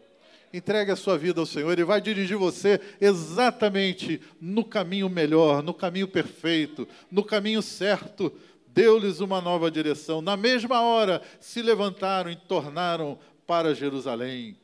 Entregue 0.52 0.90
a 0.90 0.96
sua 0.96 1.16
vida 1.16 1.40
ao 1.40 1.46
Senhor, 1.46 1.72
Ele 1.72 1.84
vai 1.84 2.00
dirigir 2.00 2.36
você 2.36 2.78
exatamente 3.00 4.20
no 4.40 4.62
caminho 4.62 5.08
melhor, 5.08 5.62
no 5.62 5.72
caminho 5.72 6.06
perfeito, 6.06 6.86
no 7.10 7.24
caminho 7.24 7.62
certo. 7.62 8.30
Deu-lhes 8.66 9.20
uma 9.20 9.40
nova 9.40 9.70
direção. 9.70 10.20
Na 10.20 10.36
mesma 10.36 10.82
hora, 10.82 11.22
se 11.40 11.62
levantaram 11.62 12.30
e 12.30 12.36
tornaram 12.36 13.18
para 13.46 13.74
Jerusalém. 13.74 14.58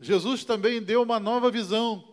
Jesus 0.00 0.44
também 0.44 0.82
deu 0.82 1.02
uma 1.02 1.20
nova 1.20 1.50
visão, 1.50 2.12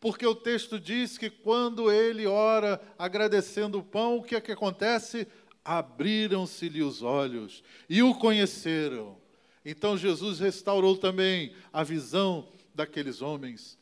porque 0.00 0.26
o 0.26 0.34
texto 0.34 0.80
diz 0.80 1.16
que 1.16 1.30
quando 1.30 1.92
ele 1.92 2.26
ora 2.26 2.80
agradecendo 2.98 3.78
o 3.78 3.84
pão, 3.84 4.16
o 4.16 4.22
que 4.22 4.34
é 4.34 4.40
que 4.40 4.50
acontece? 4.50 5.28
Abriram-se-lhe 5.64 6.82
os 6.82 7.02
olhos 7.02 7.62
e 7.88 8.02
o 8.02 8.14
conheceram. 8.16 9.21
Então 9.64 9.96
Jesus 9.96 10.40
restaurou 10.40 10.96
também 10.96 11.54
a 11.72 11.84
visão 11.84 12.48
daqueles 12.74 13.22
homens. 13.22 13.78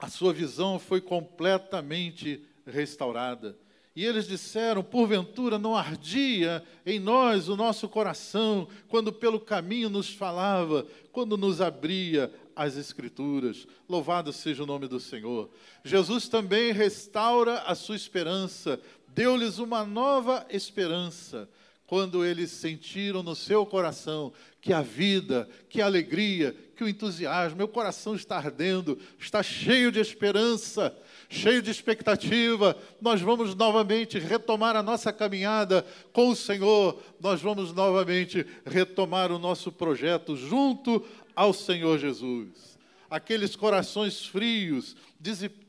A 0.00 0.08
sua 0.08 0.32
visão 0.32 0.78
foi 0.78 1.00
completamente 1.00 2.42
restaurada. 2.66 3.58
E 3.94 4.04
eles 4.04 4.26
disseram: 4.26 4.82
porventura 4.82 5.58
não 5.58 5.76
ardia 5.76 6.64
em 6.86 6.98
nós 6.98 7.48
o 7.48 7.56
nosso 7.56 7.88
coração, 7.88 8.66
quando 8.88 9.12
pelo 9.12 9.38
caminho 9.38 9.90
nos 9.90 10.08
falava, 10.08 10.86
quando 11.12 11.36
nos 11.36 11.60
abria 11.60 12.32
as 12.56 12.76
Escrituras. 12.76 13.66
Louvado 13.86 14.32
seja 14.32 14.62
o 14.62 14.66
nome 14.66 14.88
do 14.88 15.00
Senhor. 15.00 15.50
Jesus 15.84 16.28
também 16.28 16.72
restaura 16.72 17.58
a 17.62 17.74
sua 17.74 17.96
esperança, 17.96 18.80
deu-lhes 19.08 19.58
uma 19.58 19.84
nova 19.84 20.46
esperança 20.48 21.46
quando 21.90 22.24
eles 22.24 22.52
sentiram 22.52 23.20
no 23.20 23.34
seu 23.34 23.66
coração 23.66 24.32
que 24.60 24.72
a 24.72 24.80
vida, 24.80 25.48
que 25.68 25.82
a 25.82 25.86
alegria, 25.86 26.54
que 26.76 26.84
o 26.84 26.88
entusiasmo, 26.88 27.56
meu 27.56 27.66
coração 27.66 28.14
está 28.14 28.36
ardendo, 28.36 28.96
está 29.18 29.42
cheio 29.42 29.90
de 29.90 29.98
esperança, 29.98 30.96
cheio 31.28 31.60
de 31.60 31.68
expectativa, 31.68 32.76
nós 33.00 33.20
vamos 33.20 33.56
novamente 33.56 34.20
retomar 34.20 34.76
a 34.76 34.84
nossa 34.84 35.12
caminhada 35.12 35.84
com 36.12 36.28
o 36.28 36.36
Senhor, 36.36 37.02
nós 37.18 37.42
vamos 37.42 37.72
novamente 37.72 38.46
retomar 38.64 39.32
o 39.32 39.38
nosso 39.40 39.72
projeto 39.72 40.36
junto 40.36 41.04
ao 41.34 41.52
Senhor 41.52 41.98
Jesus. 41.98 42.78
Aqueles 43.10 43.56
corações 43.56 44.24
frios, 44.24 44.94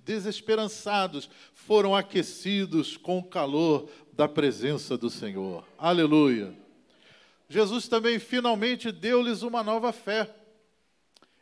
desesperançados, 0.06 1.28
foram 1.56 1.96
aquecidos 1.96 2.98
com 2.98 3.18
o 3.18 3.24
calor 3.24 3.90
da 4.14 4.28
presença 4.28 4.98
do 4.98 5.10
Senhor. 5.10 5.64
Aleluia. 5.78 6.54
Jesus 7.50 7.88
também 7.88 8.20
finalmente 8.20 8.92
deu-lhes 8.92 9.42
uma 9.42 9.62
nova 9.62 9.92
fé. 9.92 10.30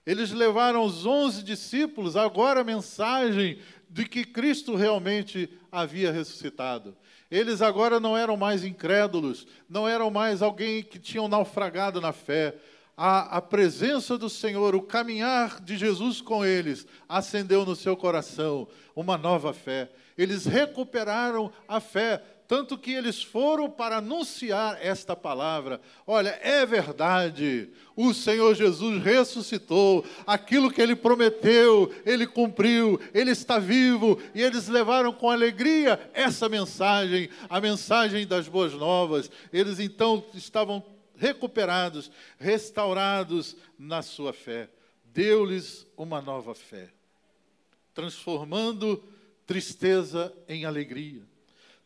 Eles 0.06 0.32
levaram 0.32 0.84
os 0.84 1.06
onze 1.06 1.44
discípulos 1.44 2.16
agora 2.16 2.62
a 2.62 2.64
mensagem 2.64 3.60
de 3.90 4.06
que 4.06 4.24
Cristo 4.24 4.76
realmente 4.76 5.50
havia 5.72 6.12
ressuscitado. 6.12 6.96
Eles 7.30 7.62
agora 7.62 8.00
não 8.00 8.18
eram 8.18 8.36
mais 8.36 8.64
incrédulos, 8.64 9.46
não 9.70 9.88
eram 9.88 10.10
mais 10.10 10.42
alguém 10.42 10.82
que 10.82 10.98
tinham 10.98 11.28
naufragado 11.28 12.02
na 12.02 12.12
fé. 12.12 12.56
A, 12.98 13.38
a 13.38 13.42
presença 13.42 14.18
do 14.18 14.30
Senhor, 14.30 14.76
o 14.76 14.82
caminhar 14.82 15.62
de 15.62 15.78
Jesus 15.78 16.22
com 16.22 16.44
eles, 16.44 16.88
acendeu 17.08 17.66
no 17.66 17.76
seu 17.76 17.96
coração 17.96 18.68
uma 18.96 19.18
nova 19.18 19.54
fé. 19.54 19.92
Eles 20.18 20.46
recuperaram 20.46 21.52
a 21.68 21.80
fé, 21.80 22.22
tanto 22.50 22.80
que 22.80 22.92
eles 22.92 23.22
foram 23.22 23.70
para 23.70 23.98
anunciar 23.98 24.80
esta 24.82 25.16
palavra. 25.16 25.80
Olha, 26.08 26.30
é 26.42 26.66
verdade, 26.66 27.70
o 27.96 28.12
Senhor 28.12 28.56
Jesus 28.56 29.04
ressuscitou, 29.04 30.04
aquilo 30.26 30.72
que 30.72 30.82
ele 30.82 30.96
prometeu, 30.96 31.94
ele 32.04 32.26
cumpriu, 32.26 33.00
ele 33.14 33.30
está 33.30 33.60
vivo, 33.60 34.20
e 34.34 34.42
eles 34.42 34.68
levaram 34.68 35.14
com 35.14 35.30
alegria 35.30 36.10
essa 36.12 36.50
mensagem, 36.50 37.30
a 37.48 37.62
mensagem 37.62 38.26
das 38.26 38.48
boas 38.48 38.74
novas. 38.74 39.30
Eles 39.54 39.80
então 39.80 40.26
estavam 40.34 40.84
recuperados, 41.16 42.10
restaurados 42.40 43.56
na 43.78 44.02
sua 44.02 44.34
fé. 44.34 44.72
Deu-lhes 45.06 45.86
uma 45.96 46.20
nova 46.20 46.56
fé, 46.56 46.90
transformando 47.94 49.04
tristeza 49.46 50.34
em 50.48 50.66
alegria 50.66 51.29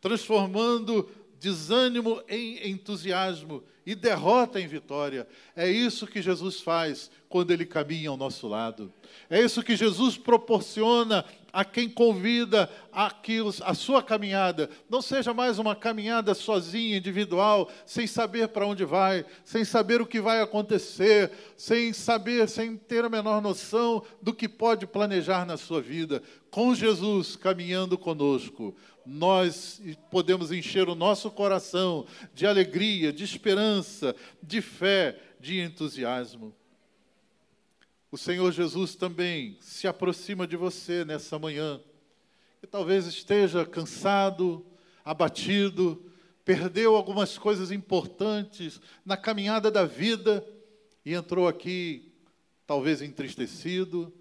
transformando 0.04 1.08
desânimo 1.40 2.22
em 2.28 2.70
entusiasmo 2.70 3.64
e 3.86 3.94
derrota 3.94 4.60
em 4.60 4.66
vitória. 4.66 5.26
É 5.56 5.66
isso 5.70 6.06
que 6.06 6.20
Jesus 6.20 6.60
faz 6.60 7.10
quando 7.26 7.52
ele 7.52 7.64
caminha 7.64 8.10
ao 8.10 8.16
nosso 8.16 8.46
lado. 8.46 8.92
É 9.30 9.40
isso 9.40 9.62
que 9.62 9.74
Jesus 9.74 10.18
proporciona 10.18 11.24
a 11.54 11.64
quem 11.64 11.88
convida 11.88 12.68
a 12.92 13.10
que 13.10 13.40
a 13.62 13.74
sua 13.74 14.02
caminhada 14.02 14.68
não 14.90 15.00
seja 15.00 15.32
mais 15.32 15.58
uma 15.58 15.76
caminhada 15.76 16.34
sozinha, 16.34 16.96
individual, 16.96 17.70
sem 17.86 18.06
saber 18.06 18.48
para 18.48 18.66
onde 18.66 18.84
vai, 18.84 19.24
sem 19.44 19.64
saber 19.64 20.02
o 20.02 20.06
que 20.06 20.20
vai 20.20 20.42
acontecer, 20.42 21.30
sem 21.56 21.92
saber, 21.92 22.48
sem 22.48 22.76
ter 22.76 23.04
a 23.04 23.08
menor 23.08 23.40
noção 23.40 24.02
do 24.20 24.34
que 24.34 24.48
pode 24.48 24.86
planejar 24.86 25.46
na 25.46 25.56
sua 25.56 25.80
vida. 25.80 26.22
Com 26.50 26.74
Jesus 26.74 27.36
caminhando 27.36 27.96
conosco, 27.96 28.74
nós 29.06 29.80
podemos 30.10 30.50
encher 30.50 30.88
o 30.88 30.94
nosso 30.94 31.30
coração 31.30 32.06
de 32.32 32.46
alegria, 32.46 33.12
de 33.12 33.24
esperança, 33.24 34.14
de 34.42 34.60
fé, 34.60 35.18
de 35.38 35.60
entusiasmo. 35.60 36.54
O 38.10 38.16
Senhor 38.16 38.50
Jesus 38.52 38.94
também 38.94 39.58
se 39.60 39.86
aproxima 39.86 40.46
de 40.46 40.56
você 40.56 41.04
nessa 41.04 41.38
manhã, 41.38 41.80
que 42.60 42.66
talvez 42.66 43.06
esteja 43.06 43.66
cansado, 43.66 44.64
abatido, 45.04 46.10
perdeu 46.44 46.94
algumas 46.94 47.36
coisas 47.36 47.72
importantes 47.72 48.80
na 49.04 49.16
caminhada 49.16 49.70
da 49.70 49.84
vida 49.84 50.46
e 51.04 51.12
entrou 51.12 51.48
aqui 51.48 52.12
talvez 52.66 53.02
entristecido, 53.02 54.12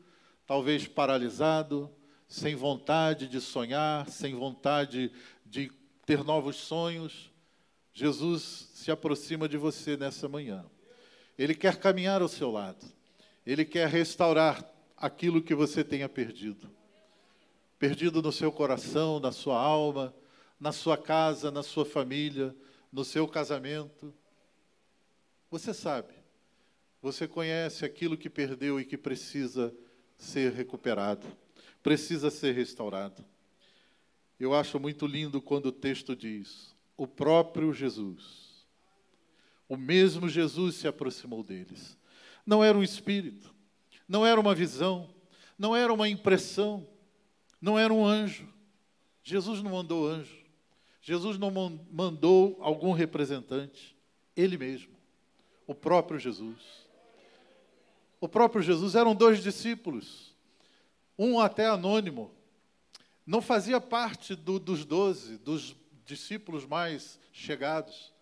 talvez 0.45 0.87
paralisado, 0.87 1.89
sem 2.33 2.55
vontade 2.55 3.27
de 3.27 3.39
sonhar, 3.39 4.09
sem 4.09 4.33
vontade 4.33 5.11
de 5.45 5.71
ter 6.03 6.23
novos 6.23 6.55
sonhos, 6.55 7.31
Jesus 7.93 8.71
se 8.73 8.89
aproxima 8.89 9.47
de 9.47 9.55
você 9.55 9.95
nessa 9.95 10.27
manhã. 10.27 10.65
Ele 11.37 11.53
quer 11.53 11.77
caminhar 11.77 12.23
ao 12.23 12.27
seu 12.27 12.49
lado. 12.49 12.83
Ele 13.45 13.63
quer 13.63 13.87
restaurar 13.87 14.67
aquilo 14.97 15.43
que 15.43 15.53
você 15.53 15.83
tenha 15.83 16.09
perdido. 16.09 16.67
Perdido 17.77 18.19
no 18.19 18.31
seu 18.31 18.51
coração, 18.51 19.19
na 19.19 19.31
sua 19.31 19.59
alma, 19.59 20.11
na 20.59 20.71
sua 20.71 20.97
casa, 20.97 21.51
na 21.51 21.61
sua 21.61 21.85
família, 21.85 22.55
no 22.91 23.05
seu 23.05 23.27
casamento. 23.27 24.11
Você 25.51 25.71
sabe. 25.71 26.15
Você 26.99 27.27
conhece 27.27 27.85
aquilo 27.85 28.17
que 28.17 28.27
perdeu 28.27 28.79
e 28.79 28.85
que 28.85 28.97
precisa 28.97 29.71
ser 30.17 30.51
recuperado 30.51 31.42
precisa 31.83 32.31
ser 32.31 32.55
restaurado. 32.55 33.23
Eu 34.39 34.53
acho 34.53 34.79
muito 34.79 35.05
lindo 35.05 35.41
quando 35.41 35.67
o 35.67 35.71
texto 35.71 36.15
diz: 36.15 36.73
o 36.97 37.05
próprio 37.05 37.73
Jesus, 37.73 38.65
o 39.67 39.75
mesmo 39.75 40.27
Jesus 40.29 40.75
se 40.75 40.87
aproximou 40.87 41.43
deles. 41.43 41.97
Não 42.45 42.63
era 42.63 42.77
um 42.77 42.83
espírito, 42.83 43.53
não 44.07 44.25
era 44.25 44.39
uma 44.39 44.55
visão, 44.55 45.13
não 45.57 45.75
era 45.75 45.93
uma 45.93 46.09
impressão, 46.09 46.87
não 47.61 47.77
era 47.77 47.93
um 47.93 48.05
anjo. 48.05 48.47
Jesus 49.21 49.61
não 49.61 49.71
mandou 49.71 50.07
anjo. 50.07 50.41
Jesus 51.01 51.37
não 51.37 51.51
mandou 51.91 52.57
algum 52.61 52.93
representante, 52.93 53.93
ele 54.37 54.57
mesmo, 54.57 54.93
o 55.67 55.75
próprio 55.75 56.17
Jesus. 56.17 56.87
O 58.21 58.29
próprio 58.29 58.61
Jesus 58.61 58.95
eram 58.95 59.13
dois 59.13 59.43
discípulos 59.43 60.32
um 61.17 61.39
até 61.39 61.67
anônimo, 61.67 62.31
não 63.25 63.41
fazia 63.41 63.79
parte 63.79 64.35
do, 64.35 64.59
dos 64.59 64.83
doze, 64.83 65.37
dos 65.37 65.75
discípulos 66.05 66.65
mais 66.65 67.19
chegados. 67.31 68.13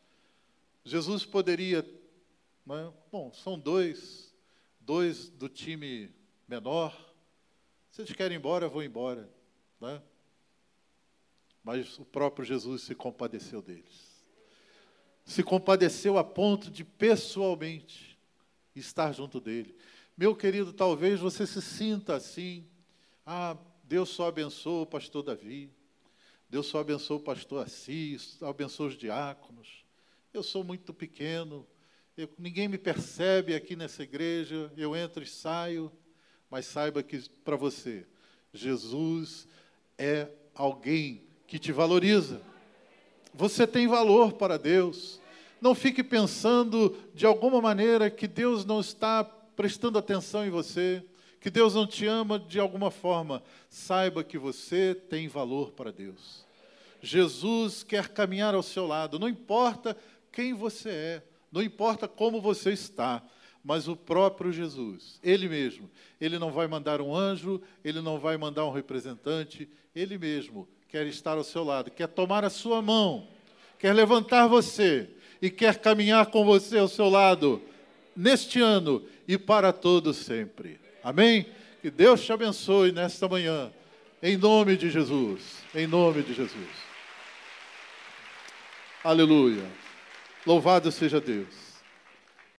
Jesus 0.83 1.25
poderia, 1.25 1.79
é? 1.79 2.91
bom, 3.11 3.31
são 3.33 3.57
dois, 3.57 4.33
dois 4.79 5.29
do 5.29 5.49
time 5.49 6.13
menor. 6.47 6.95
Se 7.91 8.01
eles 8.01 8.13
querem 8.13 8.35
ir 8.35 8.39
embora, 8.39 8.69
vou 8.69 8.83
embora. 8.83 9.29
É? 9.81 10.01
Mas 11.63 11.97
o 11.97 12.05
próprio 12.05 12.45
Jesus 12.45 12.83
se 12.83 12.93
compadeceu 12.93 13.61
deles. 13.61 14.11
Se 15.25 15.43
compadeceu 15.43 16.17
a 16.17 16.23
ponto 16.23 16.69
de 16.69 16.83
pessoalmente 16.83 18.17
estar 18.75 19.11
junto 19.11 19.39
dele. 19.39 19.75
Meu 20.17 20.35
querido, 20.35 20.73
talvez 20.73 21.19
você 21.19 21.47
se 21.47 21.61
sinta 21.61 22.15
assim 22.15 22.67
ah, 23.25 23.57
Deus 23.83 24.09
só 24.09 24.27
abençoa 24.27 24.83
o 24.83 24.85
pastor 24.85 25.23
Davi. 25.23 25.71
Deus 26.49 26.67
só 26.67 26.79
abençoa 26.79 27.17
o 27.17 27.21
pastor 27.21 27.65
Assis, 27.65 28.41
abençoa 28.43 28.87
os 28.87 28.97
diáconos. 28.97 29.85
Eu 30.33 30.43
sou 30.43 30.63
muito 30.63 30.93
pequeno, 30.93 31.65
eu, 32.17 32.29
ninguém 32.37 32.67
me 32.67 32.77
percebe 32.77 33.55
aqui 33.55 33.75
nessa 33.75 34.03
igreja, 34.03 34.71
eu 34.75 34.95
entro 34.95 35.23
e 35.23 35.27
saio, 35.27 35.91
mas 36.49 36.65
saiba 36.65 37.01
que 37.01 37.29
para 37.43 37.55
você, 37.55 38.05
Jesus 38.53 39.47
é 39.97 40.29
alguém 40.53 41.23
que 41.47 41.57
te 41.57 41.71
valoriza. 41.71 42.41
Você 43.33 43.65
tem 43.65 43.87
valor 43.87 44.33
para 44.33 44.57
Deus. 44.57 45.21
Não 45.61 45.73
fique 45.73 46.03
pensando 46.03 46.97
de 47.13 47.25
alguma 47.25 47.61
maneira 47.61 48.09
que 48.09 48.27
Deus 48.27 48.65
não 48.65 48.81
está 48.81 49.23
prestando 49.23 49.97
atenção 49.97 50.45
em 50.45 50.49
você, 50.49 51.03
que 51.41 51.49
Deus 51.49 51.73
não 51.73 51.87
te 51.87 52.05
ama 52.05 52.37
de 52.39 52.59
alguma 52.59 52.91
forma. 52.91 53.43
Saiba 53.67 54.23
que 54.23 54.37
você 54.37 54.93
tem 54.93 55.27
valor 55.27 55.71
para 55.71 55.91
Deus. 55.91 56.45
Jesus 57.01 57.83
quer 57.83 58.09
caminhar 58.09 58.53
ao 58.53 58.61
seu 58.61 58.85
lado, 58.85 59.17
não 59.17 59.27
importa 59.27 59.97
quem 60.31 60.53
você 60.53 60.89
é, 60.89 61.23
não 61.51 61.63
importa 61.63 62.07
como 62.07 62.39
você 62.39 62.71
está, 62.71 63.23
mas 63.63 63.87
o 63.87 63.95
próprio 63.95 64.51
Jesus, 64.51 65.19
Ele 65.23 65.49
mesmo, 65.49 65.89
Ele 66.19 66.37
não 66.37 66.51
vai 66.51 66.67
mandar 66.67 67.01
um 67.01 67.15
anjo, 67.15 67.59
Ele 67.83 68.01
não 68.01 68.19
vai 68.19 68.37
mandar 68.37 68.65
um 68.65 68.71
representante, 68.71 69.67
Ele 69.95 70.15
mesmo 70.17 70.67
quer 70.87 71.07
estar 71.07 71.37
ao 71.37 71.43
seu 71.43 71.63
lado, 71.63 71.89
quer 71.89 72.07
tomar 72.07 72.45
a 72.45 72.51
sua 72.51 72.83
mão, 72.83 73.27
quer 73.79 73.93
levantar 73.93 74.45
você 74.45 75.09
e 75.41 75.49
quer 75.49 75.79
caminhar 75.79 76.27
com 76.27 76.45
você 76.45 76.77
ao 76.77 76.87
seu 76.87 77.09
lado 77.09 77.59
neste 78.15 78.61
ano 78.61 79.03
e 79.27 79.39
para 79.39 79.73
todos 79.73 80.17
sempre. 80.17 80.80
Amém? 81.03 81.47
Que 81.81 81.89
Deus 81.89 82.23
te 82.23 82.31
abençoe 82.31 82.91
nesta 82.91 83.27
manhã, 83.27 83.71
em 84.21 84.37
nome 84.37 84.77
de 84.77 84.89
Jesus, 84.89 85.63
em 85.73 85.87
nome 85.87 86.21
de 86.21 86.33
Jesus. 86.33 86.69
Aleluia. 89.03 89.65
Louvado 90.45 90.91
seja 90.91 91.19
Deus. 91.19 91.70